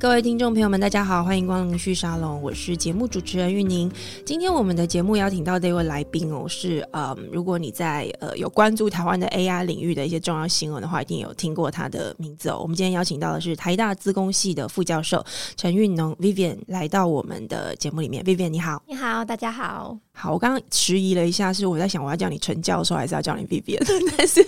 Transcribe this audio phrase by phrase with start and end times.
[0.00, 3.92] 各位听众朋友们，大家好，欢迎光临旭沙龙，我是节目主持人玉宁。
[4.24, 12.58] 今天我们的节目邀请到的一位来宾哦，是呃，如果你在呃有关注台湾的 AI 领域的一些重要新闻的话，一定有听过他的名字哦。
[12.62, 15.22] 我们今天邀请到的是台大资工系的副教授
[15.54, 18.24] 陈运农 Vivian 来到我们的节目里面。
[18.24, 19.98] Vivian 你好，你好，大家好。
[20.12, 23.84] 好，我刚刚迟疑了一下，是我在想我要叫你陈教授还是要叫你 Vivian，
[24.16, 24.42] 但是。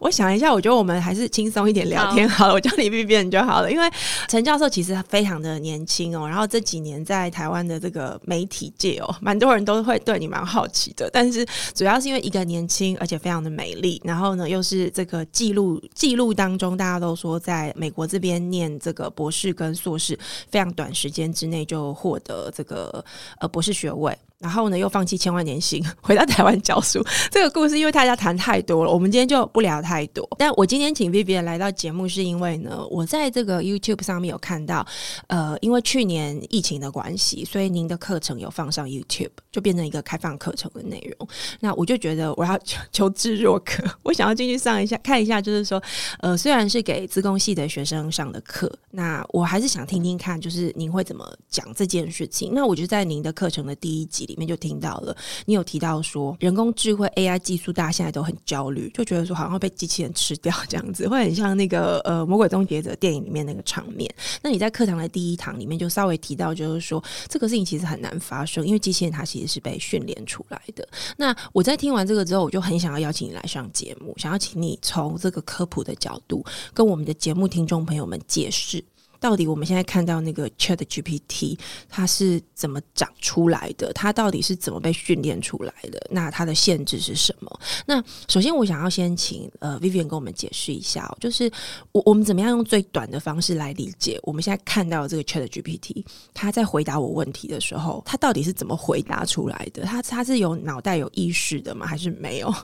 [0.00, 2.50] 我想一下，我觉得我们还是轻松一点聊天好了。
[2.50, 3.70] 好，我叫你 Vivian 就好了。
[3.70, 3.90] 因为
[4.28, 11.08] 陈教授其实非常的年轻哦，然后这几年在台湾的这个媒体界哦， 蛮多人都会对你蛮好奇的。
[11.12, 20.18] 但是主要是因为一个年轻，而且非常的美丽，然后呢又是这个记录记录当中，大家都说在美国这边念这个博士跟硕士，
[20.50, 23.04] 非常短时间之内就获得这个
[23.38, 24.16] 呃博士学位。
[24.44, 27.02] 然后呢，又放弃千万年薪， 回到台湾教书。
[27.32, 30.28] 这个故事因为大家谈太多了，我们今天就不聊太多。
[30.36, 34.86] 但我今天请 Vivian 来到节目，是因为呢，我在这个 YouTube 上面有看到，
[35.28, 41.26] 呃，因为去年疫情的关系，所以您的课程有放上 YouTube，就变成一个开放课程的内容。
[41.60, 45.82] 那我就觉得我要求求知若渴， 我想要进去上一下，看一下，就是说，
[46.20, 52.50] 呃，虽然是给资工系的学生上的课，那我还是想听听看，就是您会怎么讲这件事情。
[52.52, 54.33] 那我就在您的课程的第一集里。
[54.34, 64.12] 里面就听到了，你有提到说人工智慧 AI 技术，大家现在都很焦虑，就觉得说好像被机器人吃掉这样子，会很像那个呃《魔鬼终结者》电影里面那个场面。
[64.42, 70.86] 那你在课堂的第一堂里面就稍微提到，就是说这个事情其实很难发生，因为机器人它其实是被训练出来的。
[71.16, 78.84] 那我在听完这个之后，我就很想要邀请你来上节目，想要请你从这个科普的角度，跟我们的节目听众朋友们解释。
[79.24, 81.58] 到底我们现在看到那个 Chat GPT，
[81.88, 83.90] 它是怎么长出来的？
[83.94, 86.06] 它到底是怎么被训练出来的？
[86.10, 87.60] 那它的限制是什么？
[87.86, 91.50] 那首先，我想要先请呃 Vivian 跟我们解释一下，就是
[91.92, 96.04] 我我们怎么样用最短的方式来理解我们现在看到的这个 Chat GPT，
[96.34, 99.84] 它在回答我问题的时候，它到底是怎么回答出来的？
[99.84, 101.86] 它它是有脑袋有意识的吗？
[101.86, 102.54] 还是没有？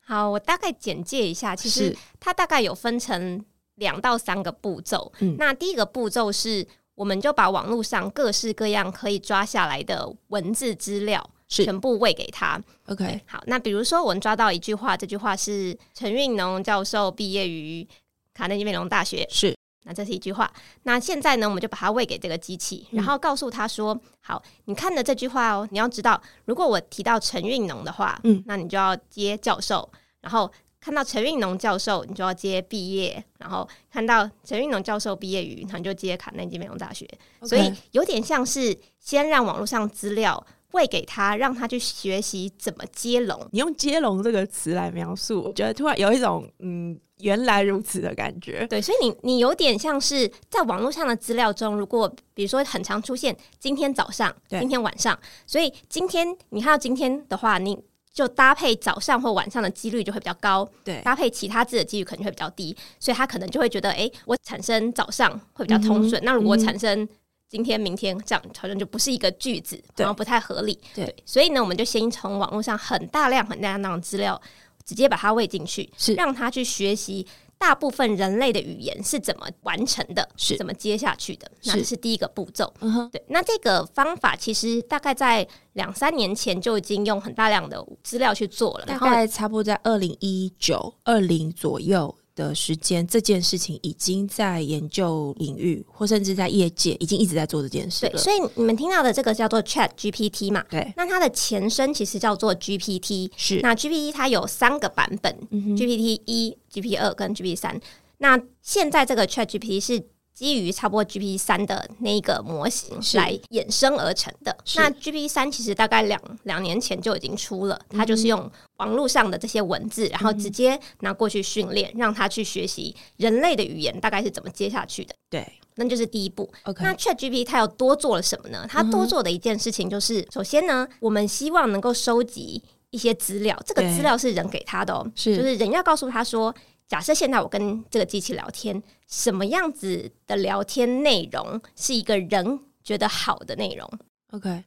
[0.00, 3.44] 好，我大概简介一下，其实它大概有分成。
[3.80, 5.10] 两到三个步骤。
[5.18, 6.64] 嗯，那第一个步骤是，
[6.94, 12.60] 我们就把网络上各式各样可以抓下来的文字资料全部喂给他。
[12.86, 17.86] OK，好，那比如说我们抓到一句话，这句话是陈运农教授毕业于
[18.34, 19.26] 卡内基梅隆大学。
[19.30, 20.52] 是，那这是一句话。
[20.82, 37.06] 那现在呢，我们就把它喂给这个机器，然后告诉他说：“嗯、好，你看的这句话哦，你要知道，如果我提到陈运农的话，嗯，那你就要接教授，然后。”看到陈运农教授，你就要接毕业；然后看到陈运农教授毕业于，那你就接卡内基梅隆大学。
[37.42, 40.42] 所以有点像是先让网络上资料
[40.72, 43.46] 喂给他，让他去学习怎么接龙。
[43.52, 48.66] 你用“接龙”这个词来描述，我觉得突然有一种嗯，原来如此的感觉。
[48.66, 57.78] 对，所以你你有点像是在网络上的资料中，如果比如说很常出现今天早上、今天晚上，所以今天你看到今天的话，你。
[58.20, 66.24] 就搭配早上或晚上的几率就会比较高，对，搭配其他字的几率可能会比较低，所以他可能就会觉得，哎、欸，我产生早上会比较通顺、嗯。
[66.24, 67.08] 那如果产生
[67.48, 70.78] 今天、明天这样，好像就不是一个句子，然后不太合理。
[70.94, 74.40] 对，对，所以呢，我们就先从网络上很大量、很大量的资料，
[74.84, 77.26] 直接把它喂进去，是让他去学习。
[77.60, 80.26] 大部分人类的语言是怎么完成的？
[80.34, 81.48] 是怎么接下去的？
[81.64, 82.72] 那这是第一个步骤。
[83.12, 83.22] 对。
[83.28, 92.16] 那这个方法其实大概在两三年前就已经用很大量的资料去做了，大概差不多在二零一九、二零左右。
[92.48, 98.12] 的时间，这件事情已经在研究领域，或甚至在业界已经一直在做这件事了。
[98.12, 100.64] 对，所以你们听到的这个叫做 Chat GPT 嘛？
[100.70, 100.92] 对。
[100.96, 103.30] 那它的前身其实叫做 GPT。
[103.36, 103.60] 是。
[103.62, 107.80] 那 GPT 它有三个版本，嗯，GPT 一、GPT 二跟 GPT 三。
[108.18, 110.02] 那现在这个 Chat GPT 是。
[110.32, 114.56] 基于差不多 GPT 三的那个模型来衍生而成的。
[114.76, 125.14] 那 GPT 三其实大概两两年前就已经出了，它就是用网络上的这些文字，然后直接拿过去训练，让它去学习人类的语言大概是怎么接下去的。
[125.28, 126.50] 对，那就是第一步。
[126.78, 128.66] 那 ChatGPT 它又多做了什么呢？
[128.68, 136.54] 它多做的一件事情就是，首先呢，我们希望能够收集一些资料，这个资料是人给他的哦，是就是人要告诉他说。
[136.90, 143.88] 假设现在我跟这个机器聊天，什么样子的聊天内容是一个人觉得好的内容
[144.32, 144.64] ？OK，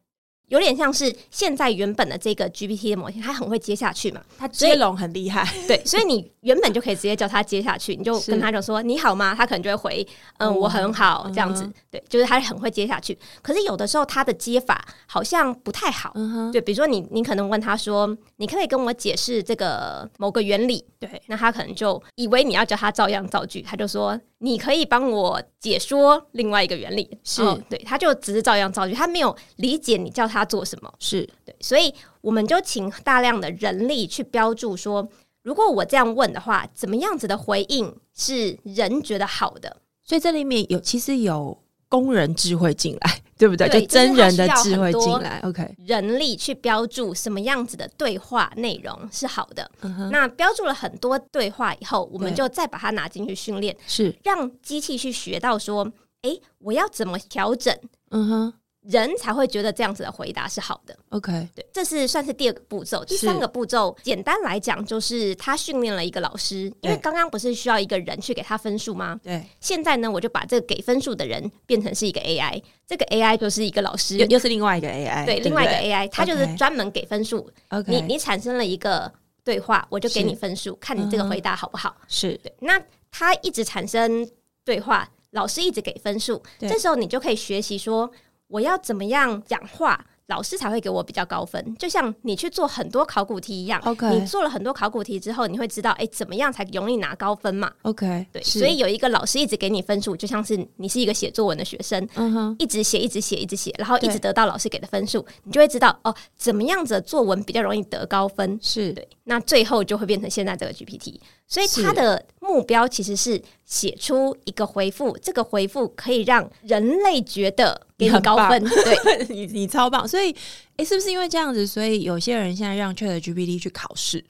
[0.53, 9.33] 有点像是现在原本的这个 GPT 的模型，它很会接下去嘛，它接龙很厉害， 对，所以你原本就可以直接叫它接下去，你就跟它就说你好吗？
[9.35, 10.07] 它可能就会回
[10.37, 13.17] 嗯、哦、我很好这样子，嗯、对，就是它很会接下去。
[13.41, 30.43] 可是有的时候它的接法好像不太好，嗯、对，比如说你你可能问他说，你可以跟我解释这个某个原理，对，那他可能就以为你要叫他照样造句，他就说你可以帮我解说另外一个原理，是、哦、对，他就只是照样造句，他没有理解你叫他。
[30.43, 30.93] 做什么？
[30.99, 35.07] 是对，所以我们就请大量的人力去标注说，
[35.41, 39.77] 如果我这样问的话，怎么样子的回应是人觉得好的？
[40.03, 41.57] 所以这里面有其实有
[41.87, 43.67] 工人智慧进来，对不对？
[43.69, 49.69] 对就真人的智慧进来，OK，人力去标注什么样子的对话内容是好的。
[49.81, 55.91] 嗯、那标注了很多对话以后，我们就再把它拿进去训练，是让机器去学到说，
[56.21, 57.75] 哎，我要怎么调整？
[58.11, 58.53] 嗯哼。
[58.83, 60.97] 人才会觉得这样子的回答是好的。
[61.09, 63.03] OK，对，这是算是第二个步骤。
[63.05, 69.19] 第三个步骤，简单来讲就是他训练了一个老师，因为刚刚不是需要一个人去给他分数吗？
[69.23, 69.41] 对。
[69.61, 77.49] 现在呢，我就把这个给分数的人变成是一个 AI，这个 AI 就是一个老师，又又是另外一个 AI，对，另外一个 AI，他就是专门给分数。
[77.69, 79.09] OK，你你产生了一个
[79.45, 81.95] 对话，我就给你分数，看你这个回答好不好？
[82.09, 82.53] 是对。
[82.59, 84.29] 那他一直产生
[84.65, 88.11] 对话，老师一直给分数，这时候你就可以学习说。
[88.53, 91.75] 我要怎么样讲话，老师才会给我比较高分？
[91.79, 108.59] 就像你去做很多考古题一样.你做了很多考古题之后，你会知道，哎，怎么样才容易拿高分嘛？OK，对，所以有一个老师一直给你分数，就像是你是一个写作文的学生，嗯哼，一直写，一直写，一直写，然后一直得到老师给的分数，你就会知道哦，怎么样子的作文比较容易得高分？
[108.61, 111.19] 是对，那最后就会变成现在这个 GPT。
[111.47, 118.63] 所以它的目标其实是写出一个回复，这个回复可以让人类觉得给你高分。
[118.65, 120.07] 对，你你超棒。
[120.07, 120.35] 所以，
[120.77, 124.23] 诶，是不是因为这样子，所以有些人现在让 ChatGPT 去考试，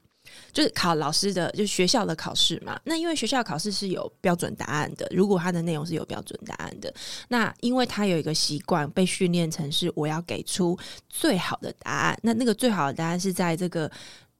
[0.52, 2.78] 就是考老师的，就是学校的考试嘛？
[2.84, 6.94] 那因为学校考试是有标准答案的，如果它的内容是有标准答案的，
[7.30, 10.78] 那因为他有一个习惯被训练成是我要给出
[11.10, 13.90] 最好的答案，那那个最好的答案是在这个。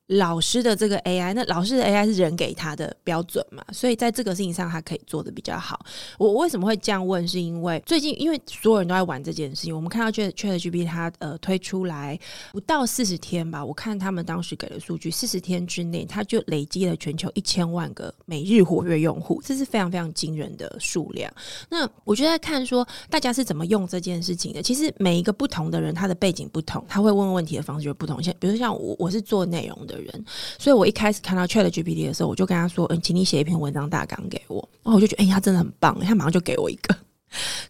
[0.08, 3.64] 老师的这个 AI，那老师的 AI 是人给他的标准嘛？
[3.72, 5.84] 所以在这个事情上，他可以做得比较好。
[6.18, 7.26] 我为什么会这样问？
[7.26, 12.20] 是因为最近因为所有人都在玩这件事情，我们看到 ChatGPT 它呃推出来
[12.52, 21.32] 不到四十天吧，我看他们当时给的数据，四十天之内它就累积了全球一千万个每日活跃用户，这是非常非常惊人的数量。
[21.70, 24.62] 那我就在看说大家是怎么用这件事情的。
[24.62, 28.22] 其实每一个不同的人，他的背景不同，他会问问题的方式就不同。
[28.22, 29.93] 像比如像我，我是做内容的。
[29.94, 30.24] 的人，
[30.58, 36.94] 所以我一开始看到 ChatGPT 的时候，我就跟他说：“嗯，请你写一篇文章大纲给我。”然后我就觉得，哎、他真的很棒，他马上就给我一个。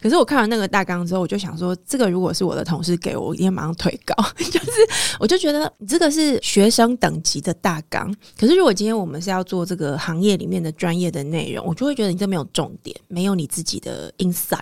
[0.01, 4.15] 可是我看完那个大纲之后，我就想说，这个如果是我的同事给我，我一定马上退稿。
[4.37, 4.71] 就是，
[5.19, 8.15] 我就觉得你这个是学生等级的大纲。
[8.39, 14.61] 可是如果今天我们是要做这个行业里面的专业的内容，我就会觉得你这没有重点，没有你自己的 insight。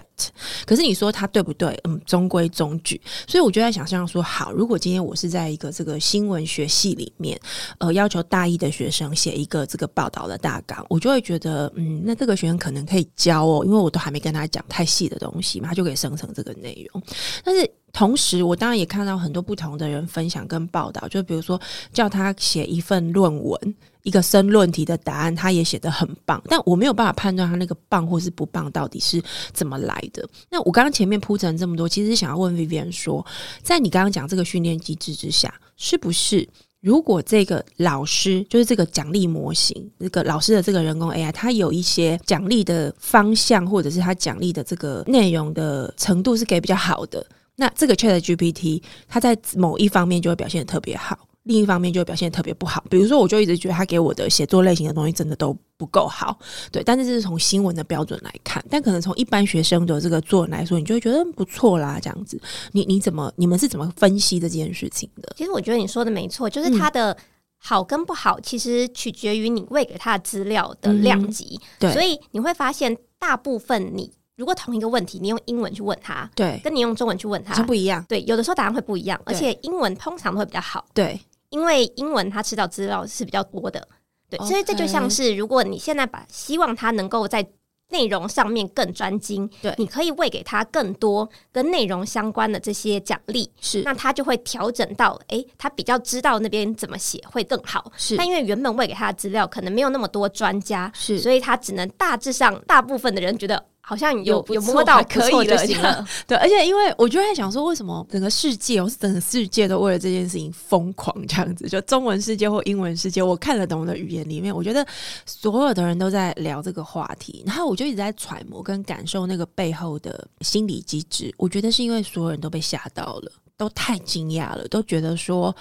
[0.64, 1.76] 可是你说它对不对？
[1.82, 3.00] 嗯，中规中矩。
[3.26, 7.36] 所以我就在想象说，好，如果今天我是在一个这个新闻学系里面，
[7.78, 14.86] 呃，要求大一的学生写一个这个报道的大纲，我就会觉得，嗯，那这个学生可能可以教哦，因为我都还没跟他讲太。
[14.92, 17.02] 细的东西嘛，他就可以生成这个内容。
[17.42, 21.60] 但是同时，我当然也看到很多不同的人分享跟报道，就比如说
[21.92, 26.42] 叫他写一份论文，一个申论题的答案，他也写得很棒。
[26.46, 29.22] 但我没有办法判断他那个棒或是不棒到底是
[29.52, 30.28] 怎么来的。
[30.50, 33.24] 那我刚刚前面铺陈这么多，其实是想要问 Vivian 说，
[33.62, 36.48] 在你刚刚讲这个训练机制之下，是不是？
[36.82, 47.24] 如果这个老师就是这个奖励模型，这个老师的这个人工 AI，它有一些奖励的方向，或者是它奖励的这个内容的程度是给比较好的，
[47.54, 51.16] 那这个 ChatGPT 它在某一方面就会表现的特别好。
[51.44, 56.38] 另一方面就会表现特别不好，比如说，我就一直觉得他给我的写作类型的东西真的都不够好，
[56.70, 56.82] 对。
[56.84, 62.40] 但是这是从新闻的标准来看，但可能从一般学生的这个作文来说，你就会觉得不错啦，这样子。
[62.70, 65.34] 你你怎么你们是怎么分析这件事情的？
[65.36, 67.16] 其实我觉得你说的没错，就是他的
[67.58, 71.58] 好跟不好，其实取决于你喂给他的资料的量级。
[71.60, 74.12] 嗯、对，所以你会发现，大部分你。
[74.34, 78.04] 如果同一个问题，你用英文去问他，对，跟你用中文去问他，是不一样。
[78.08, 80.84] 对，有的时候答案会不一样，而且英文通常都会比较好。
[80.94, 81.20] 对，
[81.52, 83.86] 因为英文他吃到资料是比较多的。
[84.28, 87.46] 对，所以这就像是，如果你现在把希望他能够在
[87.90, 97.92] 内容上面更专精，对，你可以喂给他更多跟内容相关的这些奖励，是，那他就会调整到，哎、欸，他比较知道那边怎么写会更好。
[97.98, 103.62] 是，但因为原本喂给他的资料可能没有那么多专家，是，所以他只能大致上大部分的人觉得。
[103.84, 106.06] 好像有有摸到可以就行了。
[106.26, 111.68] 对，而且因为我就在想说，为什么整个世界，我是整个世界都为了这件事情疯狂这样子？
[111.68, 114.86] 就中文世界或英文世界，我看得懂的语言里面，我觉得
[115.26, 121.34] 所有的人都在聊这个话题，然后我就一直在揣摩跟感受那个背后的心理机制。
[121.36, 125.54] 我觉得是因为所有人都被吓到了，都太惊讶了，都觉得说。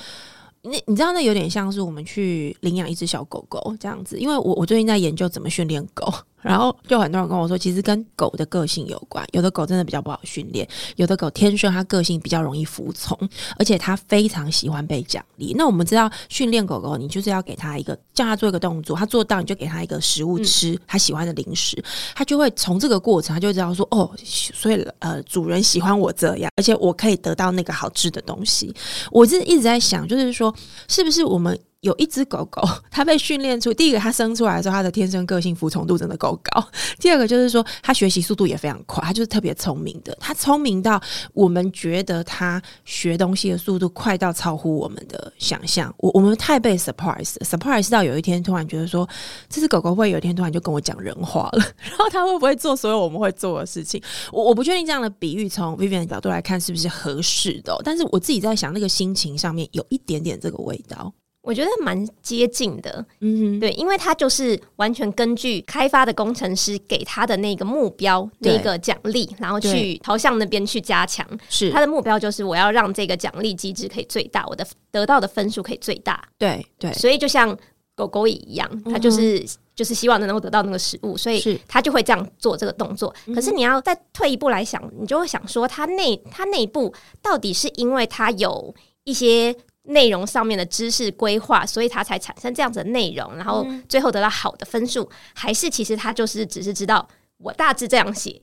[0.63, 6.13] 那你知道，那有点像是我们去领养一只小狗狗这样子，因为我我最近在研究怎么训练狗。
[6.41, 9.25] 然后就很多人跟我说，其实跟狗的个性有关。
[9.31, 13.17] 有的狗真的比较不好训练，有的狗天生它个性比较容易服从，
[13.57, 15.53] 而且它非常喜欢被奖励。
[15.57, 21.81] 那我们知道，训练狗狗，你就是要给它一个，叫它做一个动作，它做到你就给它一个食物吃，它喜欢的零食，
[22.15, 28.73] 它就会从这个过程，它就知道说，哦，所以呃，主人喜欢我这样，而且我可以得到那个好吃的东西。
[29.11, 30.53] 我是一直在想，就是说，
[30.87, 31.57] 是不是我们？
[31.81, 32.61] 有一只狗狗，
[32.91, 36.63] 它被训练出第一个，它生出来的时候，它的天生个性服从度真的够高。
[36.99, 40.15] 第二个就是说，它学习速度也非常快，它就是特别聪明的。
[40.19, 41.01] 它聪明到
[41.33, 45.91] 我们觉得它学东西的速度快到超乎我们的想象。
[45.97, 49.07] 我我们太被 surprise，surprise 到有一天突然觉得说，
[49.49, 51.63] 这只狗狗会有一天突然就跟我讲人话了。
[51.81, 53.99] 然后它会不会做所有我们会做的事情？
[54.31, 57.75] 我我不确定这样的比喻从 Vivian 的角度来看是不是合适的。
[57.83, 61.11] 但是我自己在想，那个心情上面有一点点这个味道。
[61.41, 71.27] 我觉得蛮接近的，嗯哼，对，因为他就是完全根据开发的工程师给他的那个目标、那个奖励，然后去朝向那边去加强。
[71.49, 76.23] 是他的目标就是我要让这个奖励机制可以最大，我的得到的分数可以最大。
[76.37, 77.57] 对对，所以就像
[77.95, 83.11] 狗狗也一样，他就是、嗯、就是希望能够得到那个食物，所以他就会这样做这个动作。
[83.33, 89.55] 可是你要再退一步来想，你就会想说，他内他内部到底是因为他有一些。
[89.83, 97.07] 内容上面的知识规划，所以他才产生这样子的内容，然后最后得到好的分数，还是其实他就是只是知道
[97.37, 98.41] 我大致这样写。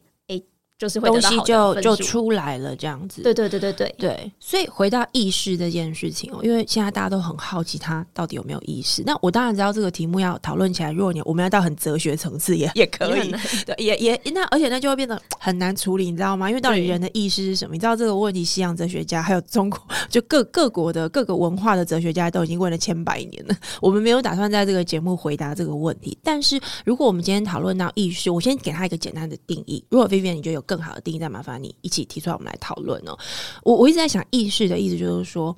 [0.78, 3.20] 就是会东西就就出来了，这样子。
[3.22, 4.32] 对对对对对对。
[4.38, 9.02] 所以回到意识这件事情哦，因为现在大家都很好奇他到底有没有意识。
[9.04, 13.34] 那我当然知道这个题目要讨论起来，如果你我们要到很哲学层次也 也可以，
[13.66, 16.48] 对，也也那而且那就会变得很难处理，你知道吗？
[16.48, 17.74] 因为到底人的意识是什么？
[17.74, 23.56] 你知道这个问题，西洋哲学家还有中国就各 各国的各个文化的哲学家都已经问了千百年了。
[23.80, 26.16] 我们没有打算在这个节目回答这个问题。
[26.22, 29.84] 但是如果我们今天讨论到意识，我先给他一个简单的定义。
[29.90, 33.18] 如果 Vivian 你觉得有更好的定义，再麻烦你一起提出来，我们来讨论哦。
[33.64, 35.56] 我我一直在想，意识的意思就是说，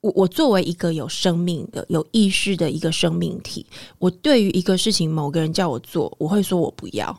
[0.00, 3.64] 我我作为一个有生命的、有意识的一个生命体，
[4.00, 7.16] 我对于一个事情，某个人叫我做，我会说我不要。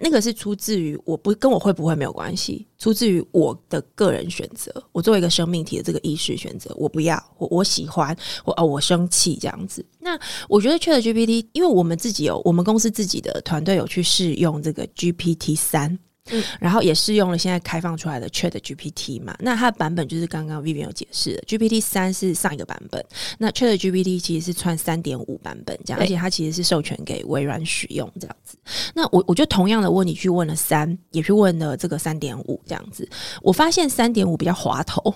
[0.00, 4.72] 那个是出自于我不跟我会不会没有关系，出自于我的个人选择。
[4.90, 9.84] 我作为一个生命体的这个意识选择，我不要，我我喜欢，我哦我生气这样子。
[10.00, 10.18] 那
[10.48, 15.98] 我觉得 ChatGPT，因为我们自己有，我们公司自己的团队有去试用这个 GPT 三。
[16.30, 23.04] 嗯，然后也适用了现在开放出来的 Chat GPT 嘛，那它的版本就是刚刚 Vivian 有解释的，GPT 三是上一个版本，
[23.38, 28.56] 那 Chat GPT 其实是穿三点五版本这样，而且它其实是授权给微软使用这样子。
[28.94, 33.08] 那我我就同样的问题去问了三，也去问了这个三点五这样子，
[33.42, 35.14] 我发现三点五比较滑头，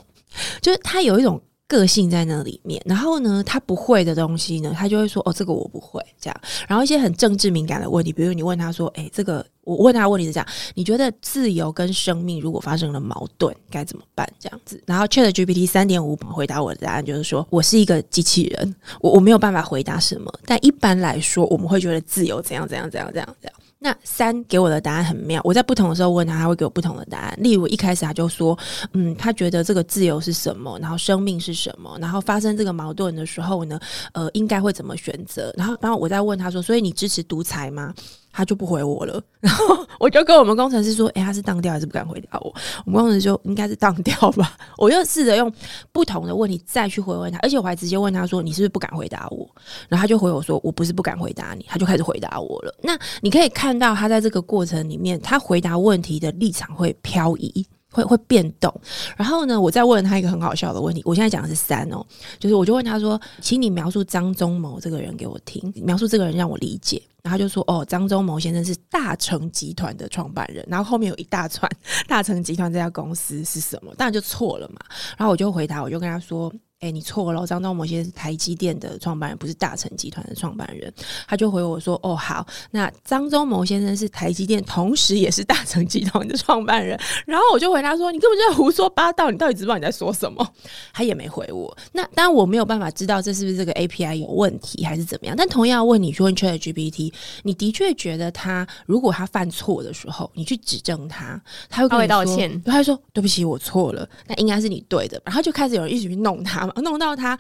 [0.61, 1.41] 就是它有一种。
[1.69, 27.39] 个性在那里面，然后呢，他不会的东西呢，他就会说：“哦，这个我不会。”这样，然后一些很政治敏感的问题，比如你问他说：“诶，这个我问他问题是这样，你觉得自由跟生命如果发生了矛盾，该怎么办？”这样子，然后 ChatGPT 三点五回答我的答案就是说：“我是一个机器人，我我没有办法回答什么，但一般来说，我们会觉得自由怎样怎样怎样怎样怎样。”那三给我的答案很妙，我在不同的时候问他，他会给我不同的答案。
[27.39, 28.59] 例如一开始他就说，
[28.95, 33.79] 嗯，他觉得这个自由是什么，然后生命是什么，然后发生这个矛盾的时候呢，
[34.13, 35.53] 呃，应该会怎么选择？
[35.59, 37.93] 然后，然后我再问他说，所以你支持独裁吗？
[38.37, 44.59] 他就不回我了，然后我就跟我们工程师说：“诶，他是当掉还是不敢回答我？”我们工程师就应该是当掉吧。
[44.77, 45.51] 我又试着用
[45.91, 49.49] 不同的问题再去回问他，而且我还直接问他说：“你是不是不敢回答我？”
[49.89, 52.75] 然后他就回我说：“我不是不敢回答你。”他就开始回答我了。
[52.83, 57.67] 那你可以看到他在这个过程里面，他回答问题的立场会漂移。
[57.97, 58.73] 会会变动，
[59.17, 61.01] 然后呢，我再问他一个很好笑的问题。
[61.07, 62.05] 我现在讲的是三哦，
[62.39, 67.01] 就是我就问他说，请你描述张忠谋这个人给我听，描述这个人让我理解。
[67.23, 71.69] 然后就说，哦，张忠谋先生是大成集团的创办人，然后后面有一大串
[72.07, 73.93] 大成集团这家公司是什么？
[73.97, 74.77] 当然就错了嘛。
[75.17, 80.93] 然后我就回答，我就跟他说，哎、欸，你错了，张忠谋先生是台积电的创办人，不是大成集团的创办人。
[81.27, 90.47] 他就回我说：“哦，好，那张忠谋先生是台积电，同时也是大成集团的创办人。”然后我就回答说：“你根本就在胡说八道，你到底知不知道你在说什么？”
[90.93, 91.75] 他也没回我。
[91.93, 95.35] 那当然我没有办法知道这是不是这个 API 有问题还是怎么样。
[95.35, 97.11] 但同样问你说 ChatGPT，
[97.43, 101.41] 你的确觉得他如果他犯错的时候，你去指正他，
[101.71, 106.66] 他会跟你道歉，他会说：“对不起，我错了，那应该是你对的。”然后就开始有人一直去弄他。
[106.77, 107.39] 弄到他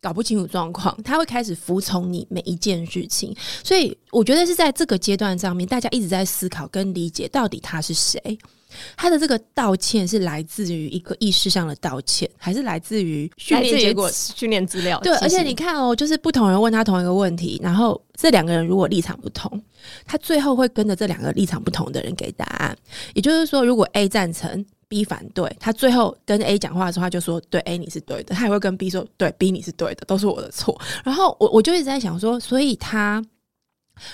[0.00, 8.20] 搞不清楚状况，他会开始服从你每一件事情，所以我觉得是在这个阶段上面，大家一直在思考跟理解到底他是谁，
[8.98, 15.00] 他的这个道歉是来自于一个意识上的道歉，还是来自于训练结果、训练资料？
[15.00, 19.58] 对，而且你看哦，就是不同人问他同一个问题，然后这两个人如果立场不同，
[20.04, 22.76] 他最后会跟着这两个立场不同的人给答案。
[23.14, 24.66] 也就是说，如果 A 赞成。
[24.94, 33.20] B 反对，他最后跟 A 讲话的时候，他就说：“对 A 你是对的。”他也会跟 B 说：“对 B 你是对的，都是我的错。”然后我我就一直在想说，所以他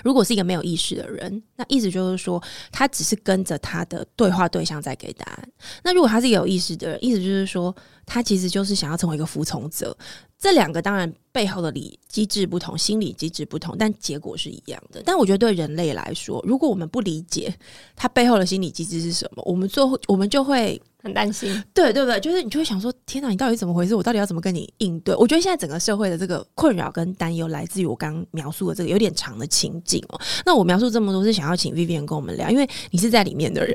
[0.03, 5.49] 如果是一个没有意识的人，那意思就是说，他只是跟着他的对话对象在给答案。
[5.85, 9.95] 那如果他是一个有意识的人，意思就是说，他其实就是想要成为一个服从者。
[10.41, 15.03] 这两个当然背后的理机制不同，心理机制不同，但结果是一样的。
[15.05, 17.55] 但我觉得对人类来说，如果我们不理解
[17.95, 21.63] 他背后的心理机制是什么，我们做 我们就会很担心。
[21.75, 22.19] 对对不对？
[22.21, 23.95] 就是你就会想说：天哪，你到底怎么回事？
[23.95, 25.15] 我到底要怎么跟你应对？
[25.17, 30.19] 我觉得现在整个社会的这个困扰跟担忧，来自于我刚刚描述的这个有点长的情景哦。
[30.47, 33.75] 那我描述这么多，是想要请 Vivian 跟我们聊，因为你是在里面的人。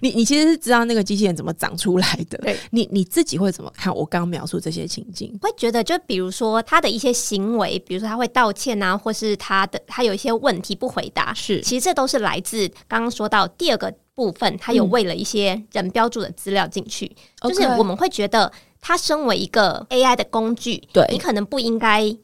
[0.00, 5.36] 你你其实是知道那个机器人怎么长出来的，对，你你自己会怎么看我刚描述这些情境？
[5.40, 17.10] 会觉得就比如说他的一些行为，比如说他会道歉啊，或是他的他有一些问题不回答，是，其实这都是来自刚刚说到第二个部分，他有为了一些人标注的资料进去，
[17.42, 22.16] 嗯，就是我们会觉得他身为一个 AI 的工具，对，你可能不应该。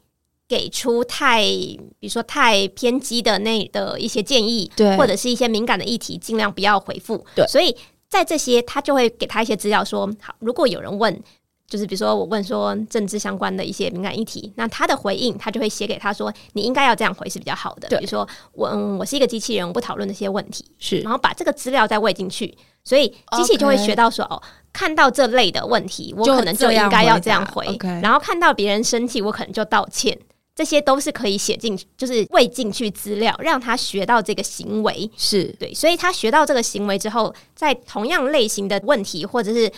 [0.49, 7.23] 给出太，比如说太偏激的那的一些建议，对，或者是一些敏感的议题，尽量不要回复。
[7.35, 7.77] 对，所以
[8.09, 11.23] 在这些，他就会给他一些资料说，说好，如果有人问，
[11.67, 17.87] 就是比如说我问说政治相关的一些敏感议题，那他的回应，他就会写给他说，你应该要这样回是比较好的。
[17.89, 30.19] 对，比如说我，嗯，我是一个机器人，我不讨论那些问题，是，然后把这个资料再喂进去，所以机器就会学到说.哦，看到这类的问题，我可能就应该要这样回.然后看到别人生气，我可能就道歉。
[30.59, 39.71] 这些都是可以写进，就是喂进去资料，让他学到这个行为是对，所以他学到这个行为之后，在同样类型的问题或者是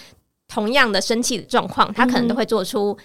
[0.49, 2.97] 同样的生气的状况，他可能都会做出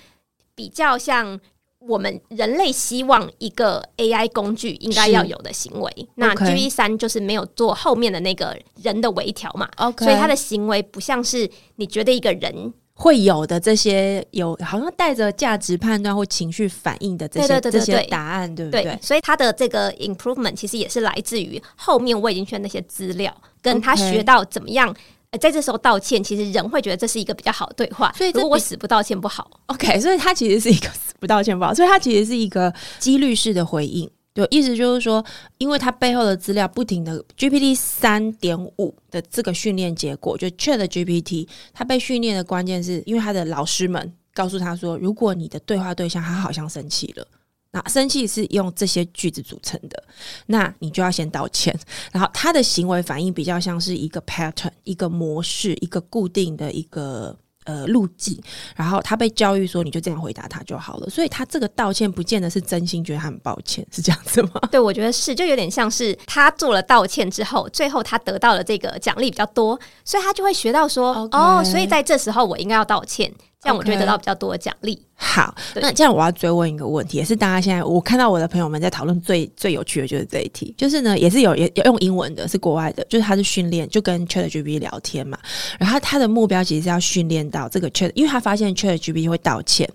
[0.55, 1.37] 比较像
[1.79, 6.07] 我们人类希望一个 AI 工具应该要有的行为。
[6.15, 12.73] 那 GPT 三就是没有做后面的那个人的微调嘛.所以他的行为不像是你觉得一个人。
[12.97, 18.83] 会有的这些有好像带着价值判断或情绪反应的这些这些答案，对不对？
[18.83, 24.95] 对，所以他的这个 improvement 其实也是来自于后面我已经学那些资料，跟他学到怎么样、
[25.31, 26.23] 呃、在这时候道歉。
[26.23, 29.51] 其实人会觉得这是一个比较好的对话，所以如果我死不道歉不好。
[29.65, 34.09] OK，所以他其实是一个死不道歉不好，所以他其实是一个几率式的回应。
[34.35, 35.23] 对，意思就是说，
[35.59, 47.25] 因为它背后的资料不停的 GPT 三点五的这个训练结果，就 Chat GPT，它被训练的关键是因为他的老师们告诉他说，如果你的对话对象他好像生气了，
[47.71, 50.03] 那生气是用这些句子组成的，
[50.47, 51.73] 那你就要先道歉，
[52.11, 57.33] 然后他的行为反应比较像是一个 pattern，一个模式，一个固定的一个。
[57.65, 58.39] 呃，路径，
[58.75, 61.09] 然后他被教育说，你就这样回答他就好了。
[61.09, 64.51] 所以他这个道歉不见得是真心觉得他很抱歉，是这样子吗？
[64.71, 73.33] 对，我觉得是，就有点像是他做了道歉之后，最后他得到了这个奖励比较多，所以他就会学到说哦，所以在这时候我应该要道歉。
[73.65, 75.01] 这样我就会得到比较多的奖励。
[75.15, 85.39] 好，那这样我要追问一个问题，也是大家现在我看到我的朋友们在讨论最最有趣的就是这一题，就是呢，也是有也有用英文的，是国外的，就是他是训练，就跟 ChatGPT 聊天嘛，
[85.79, 89.89] 然后他的目标其实是要训练到这个 Chat，因为他发现 ChatGPT 会道歉，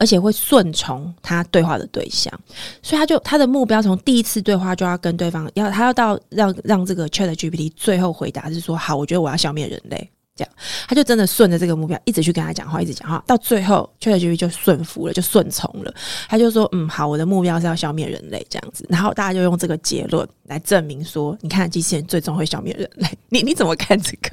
[0.00, 2.32] 而且会顺从他对话的对象，
[2.82, 10.10] 所以他就他的目标从第一次对话就要跟对方要他要到让让这个 ChatGPT 最后回答是说好，我觉得我要消灭人类。
[10.34, 10.54] 这样，
[10.88, 15.94] 他就真的顺着这个目标一直去跟他讲话，一直讲话，到最后 ChatGPT 就顺服了，就顺从了。
[16.28, 24.30] 他就说：“嗯，好，我的目标是要消灭人类，这样子。”然后大家就用这个结论来证明说：“你看，机器人最终会消灭人类。”你你怎么看这个？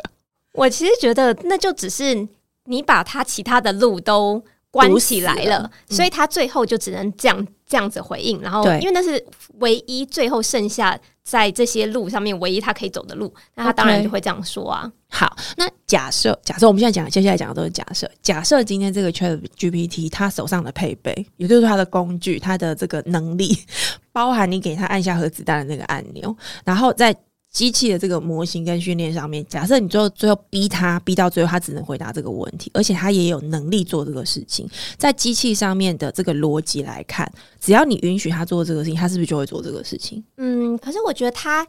[0.54, 2.28] 我其实觉得，那就只是
[2.66, 8.40] 你把他其他的路都关起来了，了所以他最后就只能这样这样子回应。
[8.42, 9.24] 然后，因为那是
[9.60, 14.86] 唯一最后剩下在这些路上面唯一他可以走的路，那他当然就会这样说啊。
[14.86, 14.92] Okay.
[15.12, 23.58] 好，那假设假设我们现在讲接下来讲的都是假设，假设今天这个 Chat GPT 他手上的配备，也就是他的工具，他的这个能力，
[24.12, 27.16] 包含你给他按下核子弹的那个按钮，然后在。
[27.52, 34.70] 机器的这个模型跟训练上面，假设你最后最后逼他逼到最后，他只能回答这个问题，而且他也有能力做这个事情。
[34.98, 40.24] 在机器上面的这个逻辑来看，只要你允许他做这个事情，他是不是就会做这个事情？
[40.38, 41.66] 嗯，可是我觉得他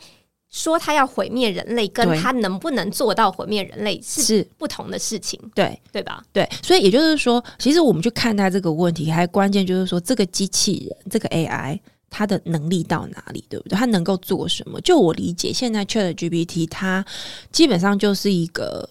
[0.51, 6.23] 说他要毁灭人类，跟他能不能做到毁灭人类是不同的事情，对对吧？
[6.31, 11.81] 对，所以也就是说，其实我们去看待这个问题，还关键就是说，这个机器人，这个 AI。
[12.11, 13.79] 他的能力到哪里，对不对？
[13.79, 14.81] 他能够做什么？
[14.81, 17.03] 就我理解，现在 ChatGPT 它
[17.53, 18.87] 基本上就是一个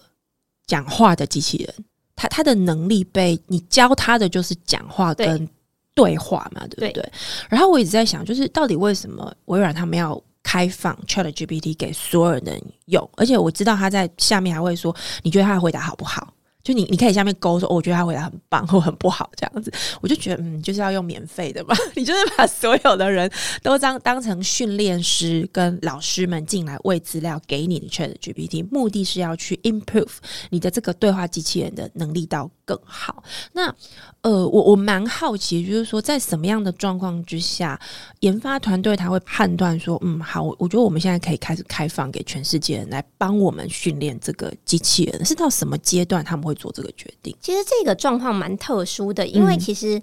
[0.66, 1.74] 讲话的机器人。
[2.16, 5.48] 他他的能力被你教他的就是讲话跟
[5.94, 7.12] 对话嘛，对，对不对？
[7.48, 13.10] 然后我一直在想，就是到底为什么微软他们要开放 ChatGPT 给所有人用？
[13.16, 16.34] 而且我知道他在下面还会说，你觉得他的回答好不好？
[16.62, 23.30] 就你，你可以下面勾说，哦，我觉得他回答很棒或很不好这样子，我就觉得，嗯，就是要用免费的嘛， 你就是把所有的人
[23.62, 30.16] 都当当成训练师跟老师们进来喂资料给你的 ChatGPT，目的是要去 improve
[30.50, 33.24] 你的这个对话机器人的能力到更好。
[33.54, 33.74] 那
[34.20, 37.80] 呃，我我蛮好奇，就是说在什么样的状况之下，
[38.20, 46.54] 研发团队他会判断说，嗯，好，我我觉得我们现在可以开始开放给全世界人来帮我们训练这个机器人，是到什么阶段他们会？
[46.60, 49.98] 做这个决定，其实这个状况蛮特殊的，因为其实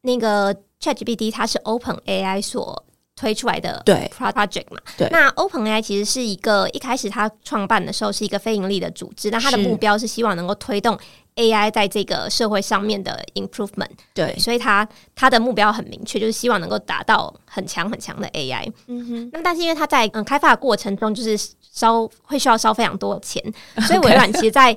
[0.00, 5.08] 那个 ChatGPT 它是 Open AI 所推出来的对 project 嘛，对。
[5.12, 10.98] 那 Open AI 其实是一个一开始它创办的时候是一个非盈利的组织，那它的目标是希望能够推动
[11.36, 14.34] AI 在这个社会上面的 improvement，对。
[14.38, 18.70] 所以它它的目标很明确，就是希望能够达到很强很强的 AI。
[18.86, 19.30] 嗯哼。
[19.32, 23.42] 那但是因为它在嗯开发的过程中，就是烧会需要烧非常多的钱，
[23.86, 24.76] 所以微软其实，在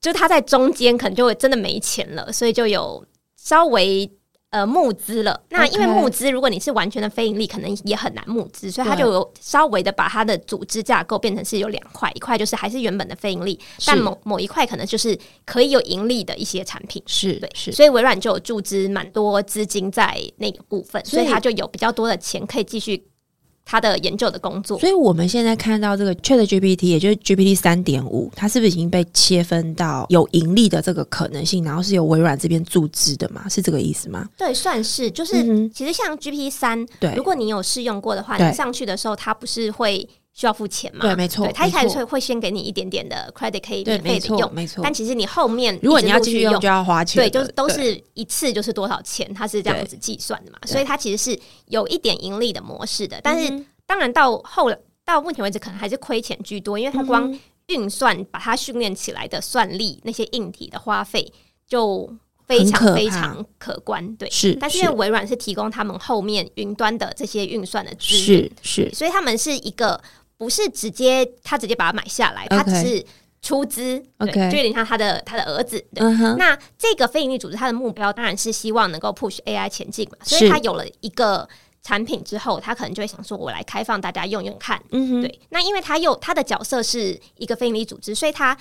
[0.00, 3.04] 就他在中间可能就会真的没钱了，所以就有
[3.36, 4.08] 稍微
[4.50, 5.40] 呃募资了。
[5.50, 17.02] 那因为募资，如果你是完全的非盈利，可能也很难募资，所以他就有稍微的把它的组织架构变成是有两块，一块就是还是原本的非盈利，但某某一块可能就是可以有盈利的一些产品。
[17.06, 17.72] 是对，是。
[17.72, 23.06] 所以微软就有注资蛮多资金在那个部分，所以他就有比较多的钱可以继续。
[23.68, 33.48] 他的研究的工作，所以我们现在看到这个 ChatGPT，也就是 GPT 三点五，它是不是已经被切分到有盈利的这个可能性，然后是由微软这边注资的嘛？
[33.48, 34.28] 是这个意思吗？
[34.38, 35.10] 对，算是。
[35.10, 41.00] 就是、嗯、其实像 GPT 三，对，如果你有试用过的话，你上去的时候，它不是会需要付钱嘛？
[41.00, 41.50] 对，没错。
[41.52, 44.80] 他一开始会会先给你一点点的 credit 可以免费的用，没错。
[44.84, 47.20] 但其实你后面如果你要继续用，就要花钱。
[47.24, 50.58] 对，就是都是一次就是多少钱，它是这样子计算的嘛。
[50.66, 53.50] 所以它其实是有一点盈利的模式的，但是。
[53.50, 57.32] 嗯当然，到后来到目前为止，可能还是亏钱居多，因为它光
[57.68, 61.32] 运算把它训练起来的算力，那些硬体的花费
[61.68, 62.12] 就
[62.48, 64.16] 非常非常可观。
[64.16, 64.56] 对，是。
[64.60, 70.02] 但是因为微软是提供他们后面云端的这些运算的资源，是是，所以他们是一个
[70.38, 73.04] 不是直接他直接把它买下来，他只是
[73.42, 75.78] 出资，OK，就有点像他的他的儿子。
[75.94, 76.02] 对。
[76.36, 81.48] 那这个非营利组织，它的目标当然是希望能够 push AI 前进嘛，所以它有了一个。
[81.82, 85.40] 产品之后，他可能就会想说：“我来开放大家用用看。”对。
[85.50, 88.58] 那因为他又他的角色是一个非营利组织，所以他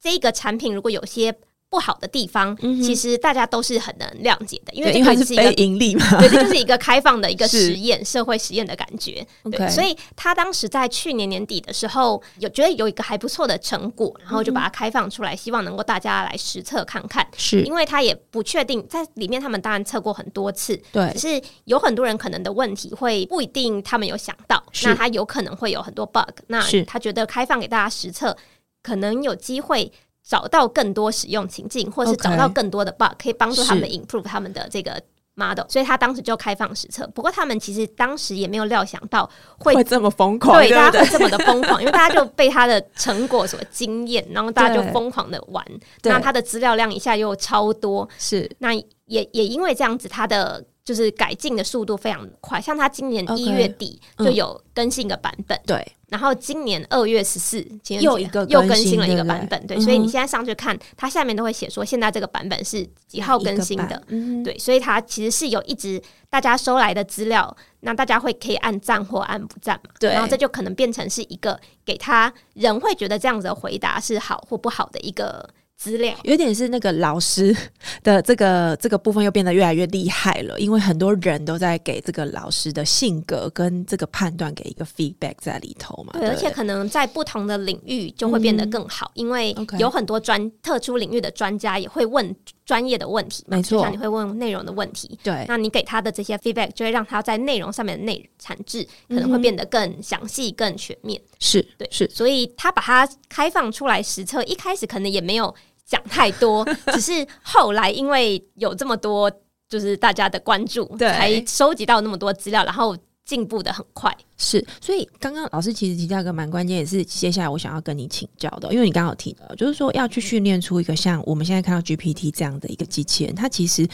[0.00, 1.32] 这个产品如果有些。
[1.68, 9.26] 不好的地方，其实大家都是很能谅解的，因为这是一个盈利嘛， 对，这就是一个开放的一个 实验，社会实验的感觉。
[9.50, 17.26] 对，所以他当时在去年年底的时候，有觉得有一个还不错的成果，然后就把它开放出来，希望能够大家来实测看看。
[17.36, 28.36] 是，因为他也不确定在里面，他们当然测过很多次，对，只是有很多人可能的问题会不一定他们有想到，那他有可能会有很多 bug，那他觉得开放给大家实测，
[28.82, 29.92] 可能有机会。
[30.26, 35.00] 找到更多使用情境，或是找到更多的 bug，可以帮助他们 improve 他们的这个
[35.34, 37.06] model，所以他当时就开放实测。
[37.14, 45.64] 不过他们其实当时也没有料想到会，会这么疯狂，对，大家会这么的疯狂，因为大家 就被他的成果所惊艳，然后大家就疯狂的玩。
[46.02, 48.50] 那他的资料量一下又超多，是。
[48.58, 50.64] 那也也因为这样子，他的。
[50.86, 57.66] 就是改进的速度非常快，像他今年一月底就有更新一个版本，对、okay, 嗯，然后今年二月十四
[58.00, 75.48] 又一个又更新了一个版本，对，对，对，所以你现在上去看，它下面都会写说现在这个版本是几号更新的，嗯，对，所以它其实是有一直大家收来的资料，那大家会可以按赞或按不赞嘛，对，然后这就可能变成是一个给他人会觉得这样子的回答是好或不好的一个。
[75.76, 77.54] 资料有点是那个老师
[78.02, 86.14] 的这个这个部分又变得越来越厉害了，因为很多人都在给这个老师的性格跟这个判断给一个 feedback 在里头嘛。
[86.14, 92.34] 对，对，而且可能在不同的领域就会变得更好，嗯、因为有很多专特殊领域的专家也会问
[92.66, 95.18] 专业的问题，没错，就像你会问内容的问题。
[95.22, 101.18] 对，那你给他的这些 feedback 就会让他在内容上面的内产制可能会变得更详细、更全面。
[101.38, 105.54] 是对，是，所以他把它开放出来实测，一开始可能也没有。
[105.88, 109.30] 讲太多， 只是后来因为有这么多，
[109.68, 114.16] 就是大家的关注，对，才收集到那么多资料，然后进步的很快。
[114.38, 123.86] 是，所以刚刚老师其实提到一个蛮关键，也是接下来我想要跟你请教的，因为你刚好提到，就是说要去训练出一个像我们现在看到 GPT 这样的一个机器人，它其实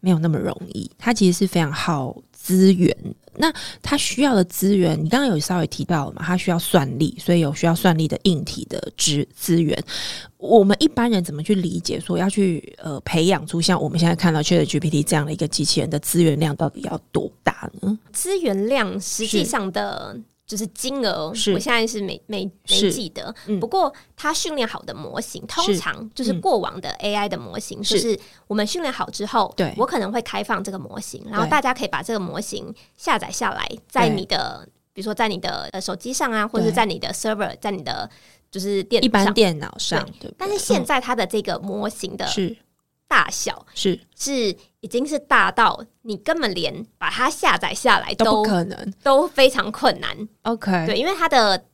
[0.00, 2.96] 没有那么容易，它其实是非常耗资源。
[3.38, 6.22] 那它需要的资源，你刚刚有稍微提到了嘛？
[6.24, 9.76] 它需要算力，所以有需要算力的硬体的资资源。
[10.38, 17.98] 我们一般人怎么去理解说要去呃培养出像我们现在看到 ChatGPT 这样的一个机器人的资源量到底要多大呢？
[18.12, 20.16] 资源量实际上的。
[20.46, 23.34] 就是金额，我现在是没没没记得。
[23.46, 28.00] 嗯、不过，它训练好的模型，通常就是过往的 AI 的模型，是。
[28.00, 29.74] 就是我们训练好之后，对。
[29.76, 38.08] 我可能会开放这个模型，然后大家可以把这个模型下载下来，在你的比如说在你的呃手机上啊，或者在你的 server，在你的
[38.50, 40.04] 就是电一般电脑上。
[40.20, 42.56] 对，对，但是现在它的这个模型的是。
[43.08, 43.98] 大小是。
[44.16, 50.28] 是已经是大到你根本连把它下载下来都，可能，都非常困难。
[50.42, 51.64] OK，对，因为它的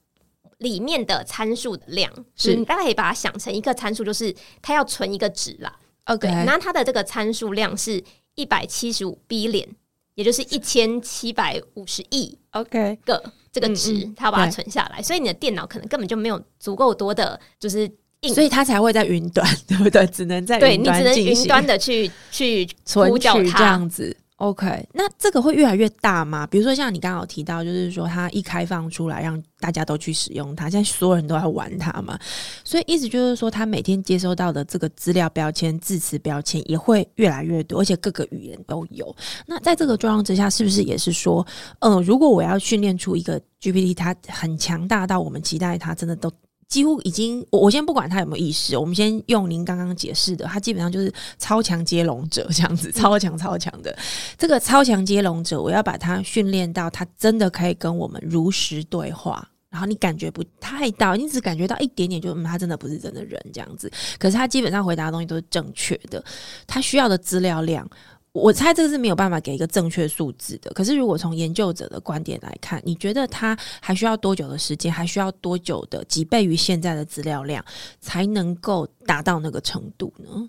[0.59, 2.55] 里面的参数的量是。
[2.55, 5.79] 你大概可以把它想成一个参数，就是它要存一个值啦。
[6.07, 8.03] OK，那它的这个参数量是
[8.35, 9.69] 一百七十五 billion，
[10.15, 17.91] 也就是一千七百五十亿 OK 个这个值，嗯嗯它要把它存下来，所以你的电脑可能根本就没有足够多的，就是。
[18.29, 20.07] 所以它才会在云端，对不对？
[20.07, 24.17] 只能在对，你只能云端的去 去存取这样子。
[24.37, 26.45] OK，那这个会越来越大吗？
[26.49, 32.19] 比如说像你刚刚有提到，就是说它一开放出来，让大家都去使用它，现在所有人都在玩它嘛。
[32.65, 39.15] 所以意思就是说，它每天接收到的这个资料标签、字词标签也会越来越多，而且各个语言都有。
[39.47, 41.47] 那在这个状况之下，是不是也是说，
[41.79, 46.33] 嗯、呃，如果我要训练出一个 GPT，它很强大到我们期待它真的都。
[46.73, 53.95] 几乎已经，我我先不管他有没有意识，我们先用您刚刚解释的，他基本上就是超强接龙者这样子，超强超强的。
[54.39, 66.25] 这个超强接龙者，我要把他训练到他真的可以跟我们如实对话，然后你感觉不太到，你只感觉到一点点就，就嗯，他真的不是真的人这样子，可是他基本上回答的东西都是正确的，
[66.67, 67.87] 他需要的资料量。
[68.33, 70.71] 我猜这个是没有办法给一个正确数字的。
[70.71, 77.63] 可是，如果从研究者的观点来看，你觉得他还需要多久的时间，还需要多久的几倍于现在的资料量，
[78.01, 80.49] 才能够达到那个程度呢？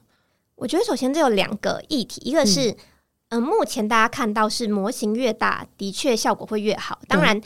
[0.56, 2.78] 我觉得首先这有两个议题，一个是，嗯、
[3.32, 7.02] 呃，目前大家看到是模型越大，的确效果会越好。
[7.10, 7.42] 当然，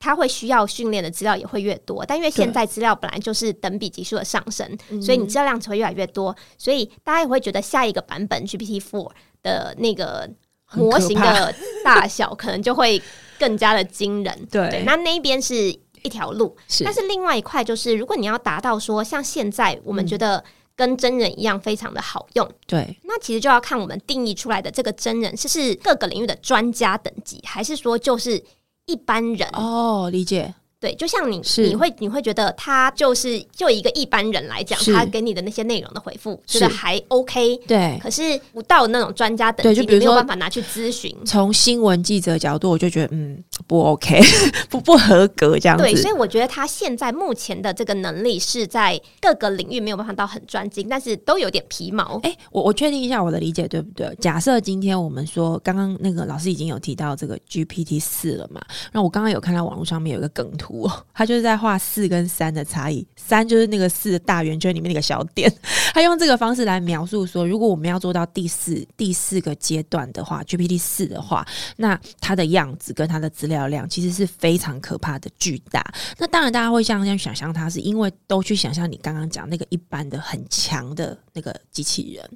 [0.00, 2.04] 它会需要训练的资料也会越多。
[2.04, 4.68] 但因为现在资料本来就是等比级数的上升，
[5.00, 6.34] 所以你资料量只会越来越多。
[6.58, 9.12] 所以大家也会觉得下一个版本 GPT Four。
[9.46, 10.28] 的那个
[10.72, 11.54] 模型的
[11.84, 13.00] 大小可能就会
[13.38, 15.54] 更加的惊人，对，对，那那边是
[16.02, 20.42] 一条路，是，但是另外一块就是，如果你要达到说像现在我们觉得
[20.74, 28.42] 跟真人一样非常的好用，对、嗯，那其实就要看我们定义出来的这个真人是是各个领域的专家等级，还是说就是
[28.86, 29.48] 一般人？
[29.52, 30.52] 哦，理解。
[30.78, 37.56] 对，就像你，你会你会觉得他就是就一个一般人来讲，他给你的那些内容的回复，觉得还 OK。
[37.66, 41.16] 对，可是不到那种专家等级，就比如说没有办法拿去咨询。
[41.24, 44.20] 从新闻记者角度，我就觉得嗯，不 OK，
[44.68, 45.82] 不不合格这样子。
[45.82, 52.20] 对，所以我觉得他现在目前的这个能力是在各个领域没有办法到很专精，但是都有点皮毛。
[52.22, 54.14] 哎，我我确定一下我的理解对不对？
[54.20, 58.60] 假设今天我们说，刚刚那个老师已经有提到这个 GPT 四了嘛？
[58.92, 60.65] 那我刚刚有看到网络上面有一个梗图。
[60.66, 65.52] 图他就是在画四跟三的差异，三就是那个四的大圆圈里面那个小点。
[65.96, 75.82] 他用这个方式来描述说，如果我们要做到第四第四个阶段的话，GPT 四的话，那它的样子跟它的资料量其实是非常可怕的巨大。
[76.18, 82.30] 那当然，大家会像这样想象它，是因为都去想象你刚刚讲那个一般的很强的那个机器人。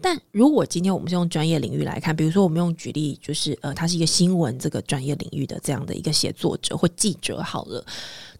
[0.00, 7.84] 但如果今天我们是用专业领域来看，比如说我们用举例，就是呃，他是一个新闻这个专业领域的这样的一个写作者或记者，好了。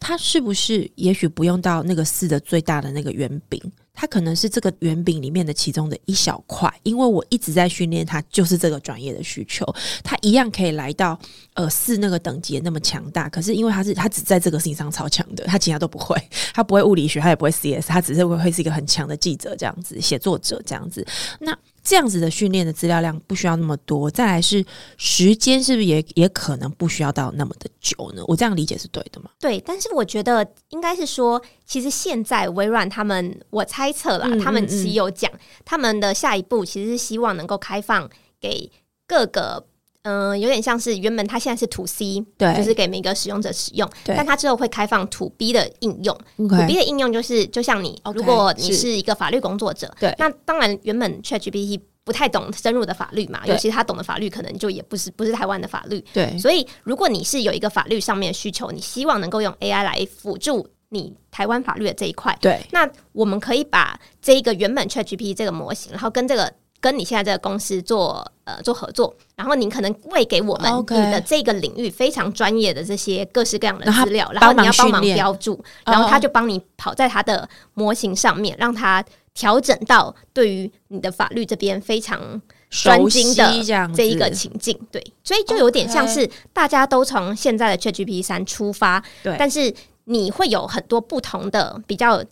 [0.00, 3.60] 他是不是也许不用到那个四的最大的那个圆饼，
[3.94, 9.64] 它可能是这个圆饼里面的其中的一小块，因为我一直在训练它，就是这个专业的需求，
[10.02, 11.18] 它一样可以来到
[11.54, 13.28] 呃四那个等级那么强大。
[13.28, 16.16] 可是因为他是他只在这个事情上超强的，他其他都不会，
[16.54, 21.06] 他不会物理学，他也不会 CS，他只是会会是一个很强的记者这样子，写作者这样子。
[21.40, 24.64] 那这样子的训练的资料量不需要那么多，再来是
[24.96, 28.22] 时间是不是也也可能不需要到那么的久呢？
[28.28, 29.30] 我这样理解是对的吗？
[29.40, 35.30] 对，但是我觉得应该是说，其实现在微软他们，我猜测啦，嗯嗯嗯他们其实有讲，
[35.64, 38.08] 他们的下一步其实是希望能够开放
[38.40, 38.70] 给
[39.06, 39.66] 各个，
[40.02, 48.92] 嗯、呃，有点像是原本它现在是 To C，对，就是给每个使用者使用，对，但它之后会开放 To B 的应用，To B 的应用就是就像你，okay, 如果你是。
[48.92, 51.80] 一个法律工作者，对，那当然原本 ChatGPT。
[52.04, 56.04] 不太懂深入的法律嘛，尤其他懂的法律可能就也不是不是台湾的法律。
[56.12, 66.52] 对，所以如果你是有一个法律上面的需求，你希望能够用 AI 来辅助你台湾法律的这一块，对，那我们可以把这一个原本 ChatGPT 这个模型，然后跟这个
[66.82, 79.02] 跟你现在这个公司做呃做合作，然后您可能喂给我们你的这个领域非常专业的这些各式各样的资料，然后你要帮忙标注，然后他就帮你跑在他的模型上面，让他。
[79.34, 82.20] 调整到对于你的法律这边非常
[82.68, 83.50] 专精的
[83.96, 92.22] 这一个情境，对，所以就有点像是大家都从现在的 ChatGPT 三出发，对，但是你会有很多不同的比较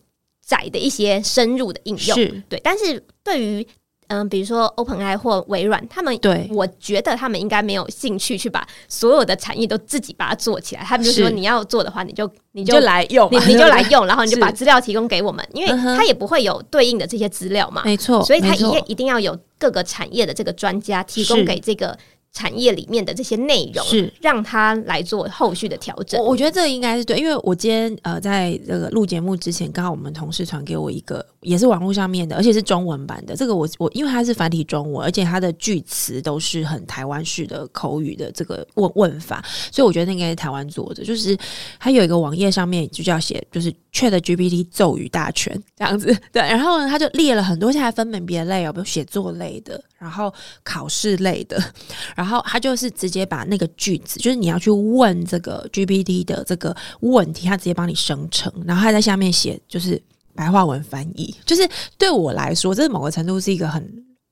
[0.47, 3.67] 窄的一些深入的应用，对，但是对于。
[4.11, 10.83] 嗯，比如说 OpenAI 或微软，他们对，我觉得他们应该没有兴趣去把所有的产业都自己把它做起来。
[10.83, 17.83] 他们就说，你要做的话，你就你就，来用，你你就来用， 然后你就把资料提供给我们，因为他也不会有对应的这些资料嘛。
[17.85, 21.97] 没错，所以他一一定要有各个产业的这个专家提供给这个。
[22.33, 26.21] 产业里面的这些内容是让他来做后续的调整。
[26.23, 33.35] 我我觉得这个应该是对，因为我今天呃在这个录节目之前，刚好我们同事传给我一个也是网络上面的，而且是中文版的。
[33.35, 41.05] 这个我我因为它是繁体中文，而且它的句词都是很台湾式的口语的这个问问法，所以我觉得那应该是台湾做的。
[41.05, 41.37] 就是
[41.81, 46.41] 它有一个网页上面就叫写就是 ChatGPT 咒语大全这样子， 对。
[46.43, 51.61] 然后呢，他就列了很多，现在分门别类，哦，比如写作类的，然后考试类的。
[52.21, 59.99] 然后他就是直接把那个句子，就是你要去问这个 GPT 的这个问题，他直接帮你生成，然后他在下面写，就是
[60.35, 61.35] 白话文翻译。
[61.47, 63.83] 就是对我来说，这是某个程度是一个很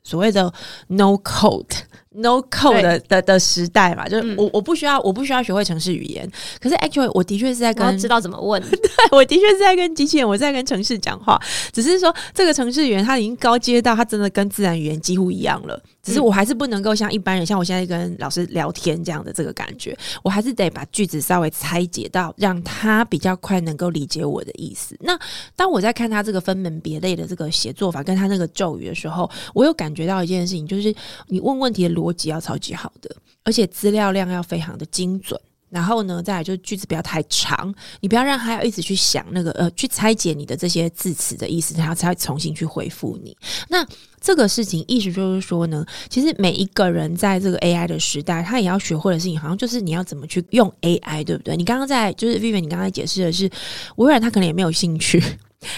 [0.05, 0.53] 所谓的
[0.89, 1.79] no code。
[2.11, 8.79] No code 的的的时代嘛，就是我我不需要我不需要学会城市语言，可是 actually 我的确是在跟知道怎么问， 对，
[9.13, 11.39] 我的确是在跟机器人，我在跟城市讲话，
[11.71, 24.97] 只是说这个城市语言它已经高阶到它真的跟自然语言几乎一样了，只是我还是不能够像一般人，像我现在跟老师聊天这样的这个感觉，我还是得把句子稍微拆解到让他比较快能够理解我的意思。
[25.01, 25.17] 那
[25.55, 30.95] 当我在看他这个分门别类的这个写作法跟他那个咒语的时候，我有感觉到一件事情，就是
[31.27, 35.41] 你问问题的逻辑要超级好的，而且资料量要非常的精准。
[35.71, 43.37] 然后呢，再来就是句子不要太长，你不要让他要一直去想那个呃，去拆解你的这些字词的意思，他才会重新去回复你。
[43.69, 43.87] 那
[44.19, 51.55] 这个事情意思就是说呢，其实每一个人在这个 AI 的时代，他也要学会的事情，好像就是你要怎么去用 AI，对不对？
[51.55, 53.51] 你刚刚在就是 Vivian，你刚刚解释的是
[53.97, 55.23] 微软，他可能也没有兴趣。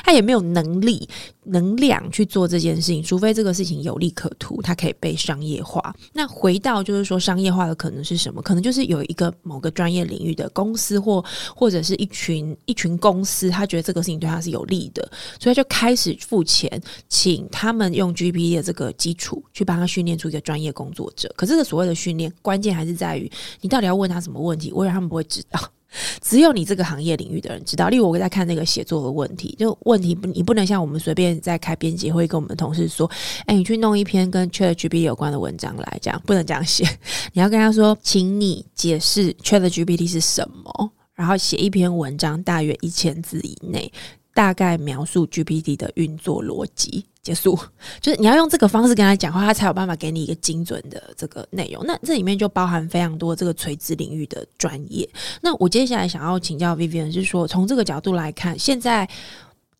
[0.05, 1.09] 他也没有能力、
[1.45, 5.95] 能量去做这件事情，除非这个事情有利可图，它可以被商业化。
[6.13, 8.43] 那回到就是说，商业化的可能是什么？
[8.43, 11.25] 可能就是有一个某个专业领域的公司，或
[11.55, 15.03] 或者是一群一群公司，他觉得这个事情对他是有利的，
[15.41, 21.33] 所以他就开始付钱，请他们用 GPT 的这个基础去帮他训练出一个专业工作者。
[21.37, 25.59] 可这个所谓的训练，关键还是在于你到底要问他什么问题，我以为他们不会知道。
[26.23, 27.89] 只有你这个行业领域的人知道。
[27.89, 33.11] 例如，我在看那个写作的问题，就问题不，你不能像我们随便在开编辑会跟我们的同事说
[33.45, 36.89] ：“哎，你去弄一篇跟 ChatGPT 有关的文章来。”这样不能这样写。
[37.35, 43.93] 你要跟他说：“请你解释 ChatGPT 是什么，然后写一篇文章，大约一千字以内，
[44.33, 47.55] 大概描述 GPT 的运作逻辑。”结束，
[48.01, 51.85] 就是你要用这个方式跟他讲话，他才有办法给你一个精准的这个内容。
[51.87, 55.07] 那这里面就包含非常多这个垂直领域的专业。
[55.43, 59.07] 那我接下来想要请教 Vivian 是说，从这个角度来看，现在。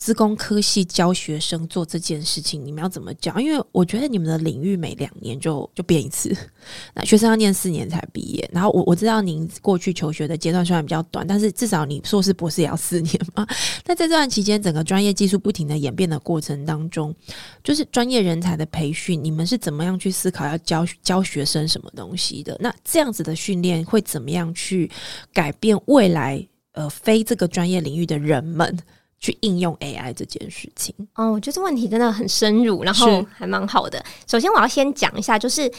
[0.01, 3.39] 资工科系教学生做这件事情，你们要怎么教？
[3.39, 6.35] 因为我觉得你们的领域每两年就就变一次，
[6.97, 8.49] 那学生要念四年才毕业。
[8.51, 13.47] 然后我我知道您过去求学的阶段虽然比较短，但是至少你硕士博士也要四年嘛。
[13.85, 17.15] 那在这段期间，整个专业技术不停的演变的过程当中，
[17.63, 22.57] 就是专业人才的培训，你们是怎么样去思考要教教学生什么东西的？
[22.59, 24.91] 那这样子的训练会怎么样去
[25.35, 28.75] 改变未来呃非这个专业领域的人们？
[29.21, 30.95] 去应用 AI 这件事情？
[31.15, 34.05] 哦，我觉得这问题真的很深入，然后还蛮好的。
[34.27, 35.71] 首先，我要先讲一下，就是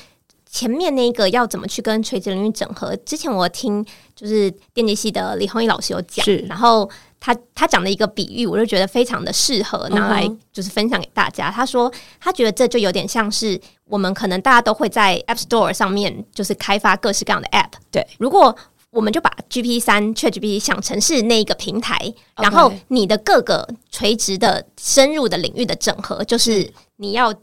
[0.45, 2.95] 前面那个要怎么去跟垂直领域整合。
[2.97, 6.89] 之前我听就是电机系的李宏毅老师有讲，然后。
[7.23, 11.51] 他他讲的一个比喻，我就觉得非常的适合拿来就是分享给大家。
[11.51, 11.53] Uh.
[11.53, 17.73] 他说，他觉得这就有点像是我们可能大家都会在 App Store 上面就是开发各式各样的 App。
[17.91, 18.57] 对，如果
[18.91, 27.33] 我们就把 GPT 三 ChatGPT 想成是那一个平台.然后你的各个垂直的深入的领域的整合，就是你要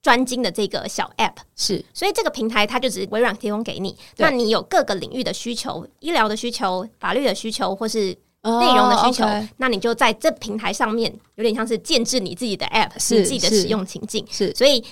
[0.00, 1.84] 专精的这个小 App 是。
[1.92, 8.16] 所以这个平台它就只是微软提供给你，那你有各个领域的需求，医疗的需求、法律的需求，或是。
[8.40, 14.24] 内容的需求，oh, 那你就在这平台上面，有点像是建置你自己的 App，是你自己的使用情境。
[14.30, 14.82] 是，所以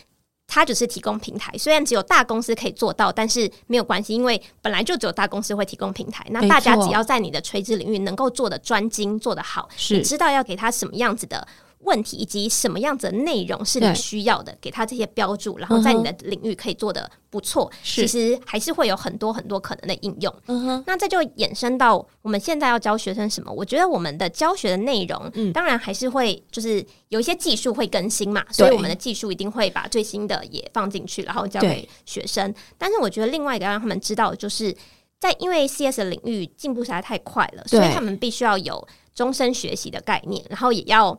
[0.47, 6.25] 它只是提供平台，虽然只有大公司可以做到，但是没有关系，因为本来就只有大公司会提供平台。
[6.31, 11.47] 那大家只要在你的垂直领域能够做的专精、做得好，你知道要给他什么样子的。
[11.81, 20.35] 问题以及什么样子的内容是你需要的，给他这些标注，然后在你的领域可以做的不错，其实还是会有很多很多可能的应用。
[20.87, 23.53] 那这就衍生到我们现在要教学生什么？
[23.53, 32.53] 我觉得我们的教学的内容，当然还是会就是有一些技术会更新嘛，所以我们的技术一定会把最新的也放进去，然后教给学生。
[32.77, 34.74] 但是我觉得另外一个要让他们知道，就是
[35.20, 41.16] 在因为 CS 的领域进步实在太快了，所以他们必须要有终身学习的概念，然后也要。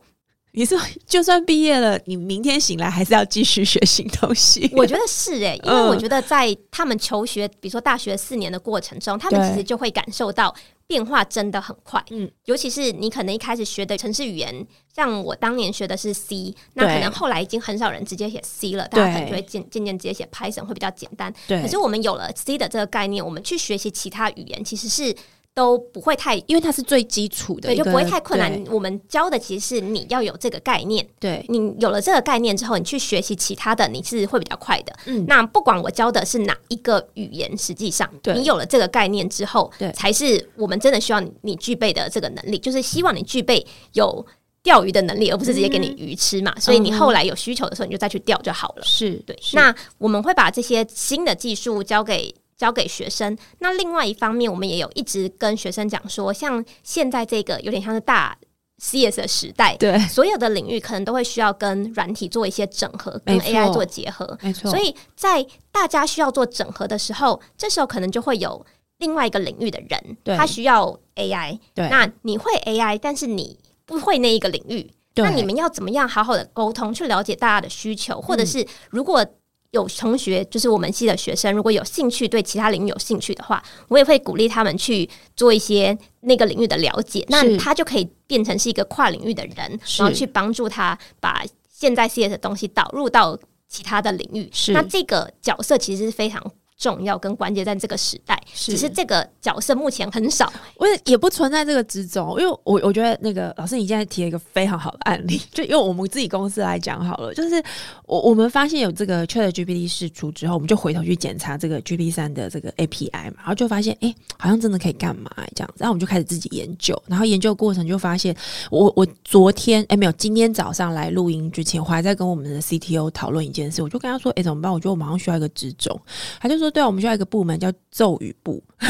[0.52, 4.70] 你说， 就算毕业了，你明天醒来还是要继续学新东西？
[4.74, 10.54] 我觉得是诶、欸， 因为我觉得在他们求学，比如说大学四年的过程中，他们其实就会感受到
[10.86, 12.02] 变化真的很快。
[12.10, 21.32] 嗯，尤其是你可能一开始学的城市语言，像我当年学的是 C，那可能后来已经很少人直接写 C 了，大家可能就会渐渐渐直接写 Python 会比较简单。
[21.46, 25.14] 对，可是我们有了 C 的这个概念，我们去学习其他语言，其实是。
[25.58, 28.64] 都不会太，因为它是最基础的，对，就不会太困难。
[28.70, 34.94] 我们教的其实是你要有这个概念，对，你有了这个概念之后，你去学习其他的，你是会比较快的。
[35.06, 44.24] 嗯，那不管我教的是哪一个语言，实际上，你有了这个概念之后，对，才是我们真的需要你你具备的这个能力，就是希望你具备有
[44.62, 46.52] 钓鱼的能力，而不是直接给你鱼吃嘛。
[46.54, 48.84] 嗯，所以你后来有需求的时候，你就再去钓就好了。
[48.84, 49.36] 是对。
[49.54, 52.32] 那我们会把这些新的技术交给。
[52.58, 53.38] 教给学生。
[53.60, 58.36] 那另外一方面，我们也有一直跟学生讲说，像现在这个有点像是大
[58.80, 64.36] CS 的时代，对，所有的领域可能都会需要跟软体做一些整合，跟 AI 做结合。
[64.42, 64.70] 没错。
[64.70, 68.66] 所以在大家需要做整合的时候，这时候可能就会有
[68.98, 71.58] 另外一个领域的人，他需要 AI。
[71.74, 71.88] 对。
[71.88, 79.24] 那你会 AI，但是你不会那一个领域，那你们要怎么样好好的沟通，去了解大家的需求，或者是如果。
[79.70, 87.24] 有同学就是我们系的学生，如果有兴趣对其他领域有兴趣的话，我也会鼓励他们去做一些那个领域的了解。
[87.28, 93.38] 那他就可以变成是一个跨领域的人，然后去帮助他把现在系列的东西导入到
[93.68, 94.48] 其他的领域。
[94.52, 96.42] 是，那这个角色其实是非常。
[96.78, 102.40] 重要跟关键在这个时代，只是这个角色目前很少，我也也不存在这个之中。
[102.40, 107.60] 因为我我觉得那个老师，你现在提了一个非常好的案例， 就用我们自己公司来讲好了，就是
[108.06, 118.32] 我我们发现有这个 ChatGPT 试出之后，我们就回头去检查这个 GPT 三的这个 API 嘛，然后就发现哎、欸，好像真的可以干嘛这样子，然后我们就开始自己研究，然后研究过程就发现，
[118.70, 124.72] 我我昨天哎、欸、没有，今天早上来录音之前，我还在跟我们的 CTO 讨论一件事，我就跟他说，哎、欸、怎么办？
[124.72, 126.00] 我觉得我马上需要一个职种，
[126.40, 126.67] 他就说。
[126.70, 128.62] 对，我们需要一个部门叫咒语部。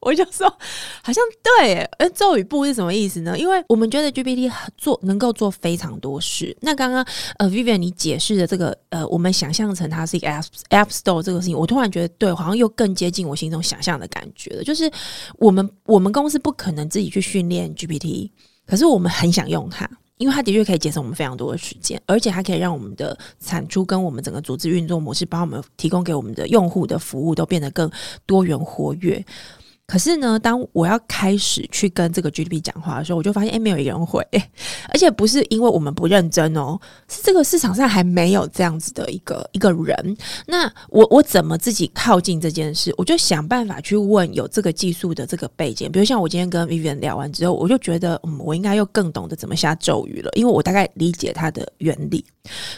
[0.00, 0.46] 我就说，
[1.02, 3.38] 好像对，哎，咒语部是什么意思呢？
[3.38, 6.54] 因为我们觉得 GPT 做能够做非常多事。
[6.60, 7.02] 那刚刚
[7.38, 14.62] 呃，Vivian 你解释的这个呃，我们想象成它是一个 App App Store 这个事情，我突然觉得对，好像又更接近我心中想象的感觉了。
[14.62, 14.90] 就是
[15.38, 18.30] 我们我们公司不可能自己去训练 GPT，
[18.66, 19.88] 可是我们很想用它。
[20.16, 27.90] 因为它的确可以节省我们非常多的时间，而且它可以让我们的产出跟我们整个组织运作模式，把我们提供给我们的用户的服务都变得更
[28.24, 29.24] 多元活跃。
[29.86, 34.26] 可是呢，当我要开始去跟这个 GDP 讲话的时候，我就发现，哎，没有一个人会，
[34.88, 40.16] 而且不是因为我们不认真哦，是这个市场上还没有这样子的一个一个人。
[40.46, 42.94] 那我我怎么自己靠近这件事？
[42.96, 52.24] 我就想办法去问有这个技术的这个背景，比如像我今天跟 Vivian 聊完之后，我就觉得，嗯，我应该又更懂得怎么下咒语了，因为我大概理解它的原理。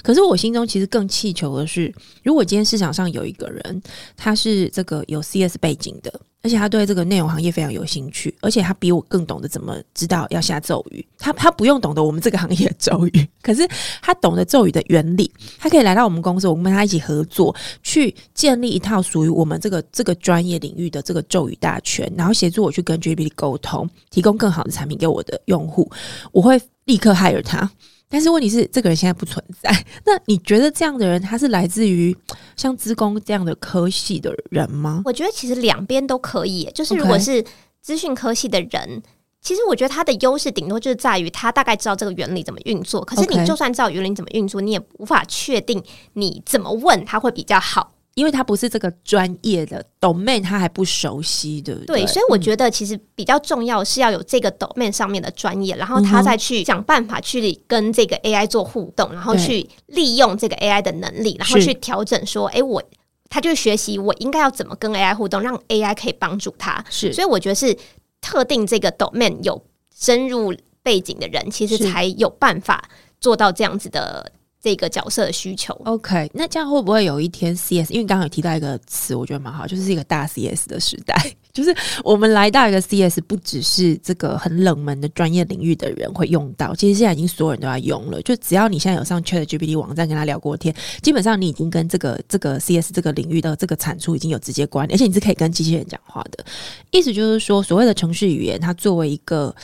[0.02, 1.94] 可是我心中其实更祈求的是，
[2.24, 3.82] 如果今天市场上有一个人，
[4.16, 6.12] 他是这个有 CS 背景的。
[6.42, 11.04] 而且他对这个内容行业非常有兴趣，而且他比我更懂得怎么知道要下咒语。
[11.18, 13.68] 他他不用懂得我们这个行业的咒语， 可是
[14.00, 15.28] 他懂得咒语的原理。
[15.58, 25.90] 他可以来到我们公司，我们跟他一起合作，去建立一套属于我们这个这个专业领域的这个咒语大全，然后协助我去跟 GPT 沟通，提供更好的产品给我的用户。
[26.30, 27.68] 我会立刻 hire 他。
[28.08, 29.70] 但是问题是，这个人现在不存在。
[30.06, 32.16] 那你觉得这样的人，他是来自于
[32.56, 35.02] 像资工这样的科系的人吗？
[35.04, 36.70] 我觉得其实两边都可以。
[36.74, 37.44] 就是如果是
[37.80, 39.02] 资讯科系的人.
[39.42, 43.04] 其实我觉得他的优势顶多就是在于他大概知道这个原理怎么运作。
[43.04, 45.80] 可是你就算知道原理怎么运作，你也无法确定
[46.14, 47.92] 你怎么问他会比较好。
[48.16, 51.98] 因为他不是这个专业的 domain，他还不熟悉，对不对？
[51.98, 62.82] 对，所以我觉得其实比较重要是要有这个 domain 上面的专业，然后他再去想办法去跟这个 AI 做互动，然后去利用这个 AI 的能力，然后去调整说，哎，我
[63.28, 66.82] 他就学习我应该要怎么跟 AI 互动，让 AI 可以帮助他。
[66.88, 67.76] 是，所以我觉得是
[68.22, 69.62] 特定这个 domain 有
[69.94, 72.88] 深入背景的人，其实才有办法
[73.20, 74.32] 做到这样子的。
[74.66, 77.92] 这个角色的需求，OK，那这样会不会有一天 CS？
[77.92, 81.14] 因为刚刚有提到一个词，我觉得蛮好，就是一个大 CS 的时代，
[81.54, 88.20] 就是我们来到一个 CS，不只是这个很冷门的专业领域的人会用到，其实现在已经所有人都要用了。
[88.22, 96.44] 就只要你现在有上 ChatGPT 网站跟他聊过天，基本上你已经跟这个这个 CS 这个领域的这个产出已经有直接关联，而且你是可以跟机器人讲话的。
[96.90, 99.54] 意思就是说，所谓的程序语言，它作为一个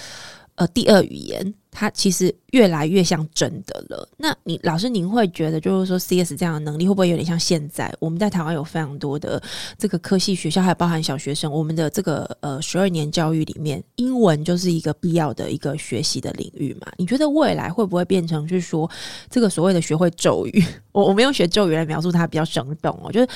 [0.55, 1.53] 呃第二语言。
[1.75, 4.07] 它其实越来越像真的了。
[4.19, 9.43] 那你老师，您会觉得就是说，CS 这样的能力会不会有点像现在我们在台湾有非常多的
[9.79, 16.93] 这个科系学校，还有包含小学生，我们的这个呃十二年教育里面，英文就是一个必要的一个学习的领域嘛？
[16.99, 18.89] 你觉得未来会不会变成是说，
[19.31, 20.63] 这个所谓的学会咒语，
[20.93, 23.29] 我我们用学咒语来描述它比较生动哦，就是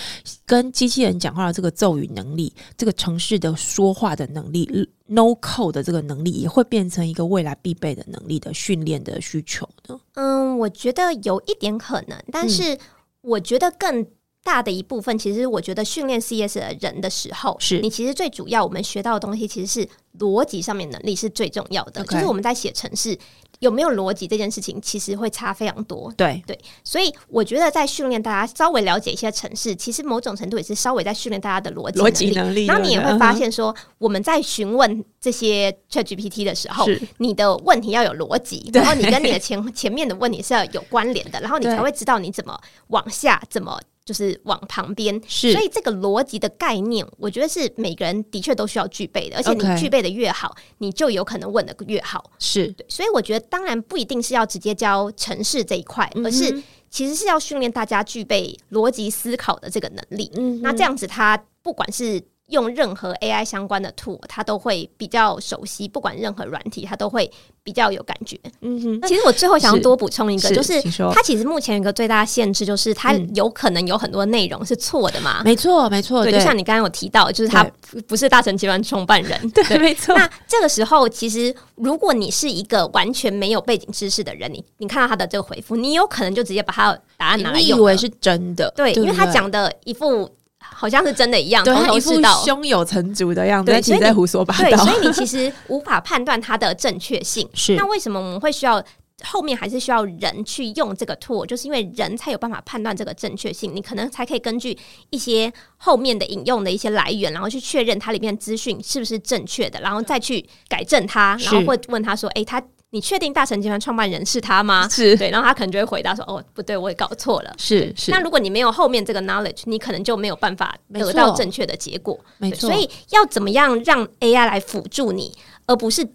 [0.44, 4.68] 跟机器人讲话的这个咒语能力，这个城市的说话的能力
[5.06, 8.36] ，no code 的这个能力，也会变成一个未来必备的能力力。
[8.36, 9.98] 力的训练的需求呢？
[10.14, 12.76] 嗯，我觉得有一点可能，但是
[13.20, 14.04] 我觉得更
[14.42, 23.16] 大的一部分，其实我觉得训练 CS 的人的时候，是你其实最主要我们学到的东西，其实是逻辑上面能力是最重要的.就是我们在写程式。
[23.60, 26.12] 有没有逻辑这件事情，其实会差非常多。
[26.16, 32.66] 对对，所以我觉得在训练大家稍微了解一些城市，其实某种程度也是稍微在训练大家的逻辑逻辑能力。
[32.66, 36.86] 然后你也会发现说，我们在询问这些 ChatGPT 的时候，
[37.18, 43.80] 你的问题要有逻辑，然后你跟你的前 前面的问题是要有关联的，然后你才会知道你怎么往下怎么。
[44.06, 52.30] 就是往旁边，是，所以这个逻辑的概念，我觉得是每个人的确都需要具备的，而且你具备的越好.你就有可能问的越好。
[52.38, 60.30] 是对，所以我觉得当然不一定是要直接教城市这一块，嗯、而是其实是要训练大家具备逻辑思考的这个能力。
[60.36, 62.22] 嗯，那这样子，他不管是。
[62.48, 65.88] 用任何 AI 相关的 tool，他都会比较熟悉。
[65.88, 67.30] 不管任何软体，他都会
[67.64, 68.38] 比较有感觉。
[68.60, 69.02] 嗯哼。
[69.08, 70.80] 其实我最后想要多补充一个，是就是
[71.12, 75.42] 它其实目前有一个最大的限制，就是它有可能有很多内容是错的嘛。
[75.44, 76.22] 没错，没错。
[76.22, 77.68] 对，就像你刚刚有提到，就是他
[78.06, 79.38] 不是大成集团创办人。
[79.50, 80.16] 对，没错。
[80.16, 88.72] 那这个时候，其实如果你是一个完全没有背景知识的人，你你看到他的这个回复，你有可能就直接把他的答案拿来用，以为是真的。
[88.76, 90.30] 对，因为他讲的一副。
[90.74, 94.64] 好像是真的一样，头头是道，胸有成竹的样子，对，其实在胡说八道。
[94.64, 97.48] 对，所以你其实无法判断它的正确性。
[97.54, 98.82] 是，那为什么我们会需要
[99.24, 101.46] 后面还是需要人去用这个 tool？
[101.46, 104.76] 就是因为人才有办法判断这个正确性，你可能才可以根据
[105.10, 112.62] 一些后面的引用的一些来源，然后去确认它里面资讯是不是正确的，然后再去改正它，然后会问他说：“哎，他。”
[112.96, 114.88] 你确定大成集团创办人是他吗？
[114.88, 118.10] 是对，然后他可能就会回答说：“哦，不对，我也搞错了。”是是。
[118.10, 122.18] 那如果你没有后面这个 knowledge，你可能就没有办法得到正确的结果。
[122.38, 122.70] 没错。
[122.70, 125.30] 所以要怎么样让 AI 来辅助你，
[125.66, 126.08] 而不是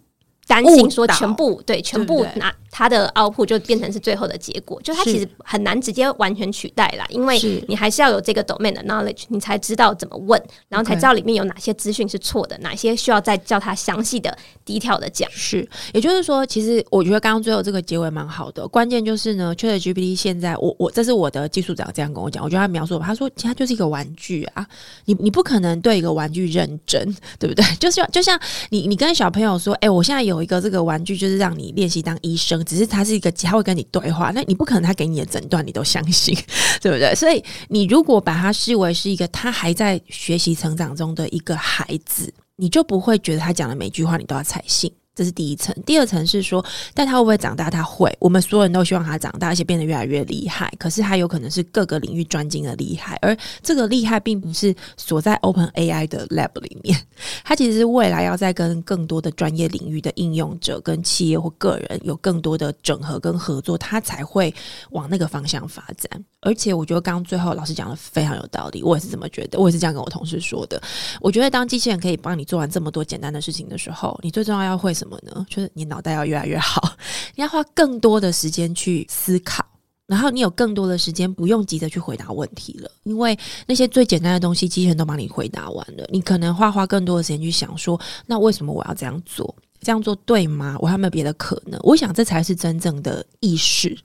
[0.48, 2.52] 担心说全部对全部拿。
[2.72, 15.30] 它的 output 就变成是最后的结果，就它其实很难直接完全取代啦，因为你还是要有这个 domain 的 knowledge，你才知道怎么问，然后才知道里面有哪些资讯是错的，哪些需要再叫他详细的、detail 的讲。
[15.32, 24.66] 是，也就是说，其实我觉得刚刚最后这个结尾蛮好的，关键就是呢，ChatGPT 现在我我这是我的技术长这样跟我讲，我觉得他描述，他说其实它就是一个玩具啊，
[25.06, 27.66] 你你不可能对一个玩具认真，对不对？
[27.78, 32.61] 就是就像你你跟小朋友说，哎、欸，我现在有一个这个玩具，就是让你练习当医生。
[32.64, 36.36] 只是他是一个，他会跟你对话，那你不可能他给你的诊断你都相信，
[36.82, 37.14] 对不对？
[37.16, 44.92] 所以你如果把他视为是一个他还在学习成长中的一个孩子，你就不会觉得他讲的每句话你都要采信。
[45.22, 46.66] 这是第一层，第二层是说，
[46.96, 47.70] 但他会不会长大？
[47.70, 50.74] 他会，我们所有人都希望他长大，而且变得越来越厉害。
[50.80, 57.00] 可是他有可能是各个领域专精的厉害，而这个厉害并不是锁在 Open AI 的 Lab 里面，
[57.44, 64.52] 他其实是未来要再跟更多的专业领域的应用者、跟企业或个人有更多的整合跟合作，他才会
[64.90, 66.10] 往那个方向发展。
[66.40, 70.82] 而且我觉得刚刚最后老师讲的非常有道理，我也是这么觉得，我也是这样跟我同事说的。
[71.20, 75.11] 我觉得当机器人可以帮你做完这么多简单的事情的时候，你最重要要会什么？
[75.12, 75.46] 么呢？
[75.50, 76.96] 就是你脑袋要越来越好，
[77.36, 79.66] 你要花更多的时间去思考，
[80.08, 83.38] 然后你有更多的时间不用急着去回答问题了，因为
[83.68, 86.06] 那些最简单的东西，机器人都帮你回答完了。
[86.10, 89.54] 你可能花花更多的时间去想说，那为什么我要这样做？
[89.82, 90.78] 这样做对吗？
[90.80, 91.80] 我还有没有别的可能？
[91.84, 93.98] 我想这才是真正的意识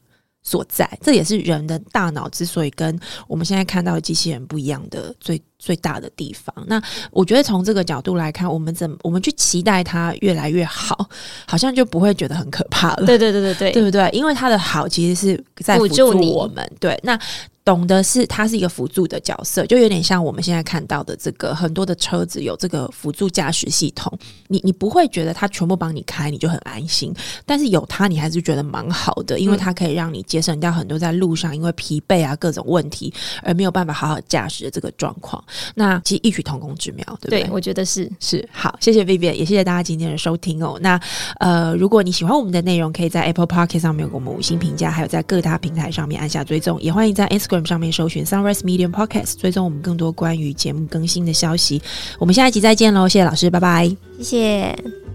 [0.42, 2.98] 所在，这也是人的大脑之所以跟
[3.28, 6.54] 我们现在看到的机器人不一样的最最大的地方。
[6.66, 11.08] 那我觉得从这个角度来看，我们怎么我们去期待它越来越好，
[11.46, 13.06] 好像就不会觉得很可怕了。
[13.06, 14.08] 对对对对对，对不对？
[14.12, 16.70] 因为它的好其实是在辅助我们。
[16.80, 17.18] 对，那。
[17.66, 27.12] 懂得是它是一个辅助的角色，就有点像我们现在看到的这个很多的车子有这个辅助驾驶系统，你你不会觉得它全部帮你开，你就很安心。
[27.44, 35.42] 但是有它，你还是觉得蛮好的，因为它可以让你节省掉很多在路上因为疲惫啊各种问题而没有办法好好驾驶的这个状况。
[35.74, 37.42] 那其实异曲同工之妙，对不对？
[37.42, 40.78] 对，我觉得是是好，谢谢 Vivian，也谢谢大家今天的收听哦。
[40.80, 40.98] 那
[41.40, 47.66] 呃，如果你喜欢我们的内容，可以在 Apple Podcast 上面给我们五星评价，还有在各大平台上面按下追踪，也欢迎在 Instagram。
[47.66, 51.82] 上面搜寻 Sunrise Medium Podcast，追踪我们更多关于节目更新的消息。
[52.18, 53.88] 我们下一集再见喽，谢谢老师，拜拜，
[54.18, 55.05] 谢谢。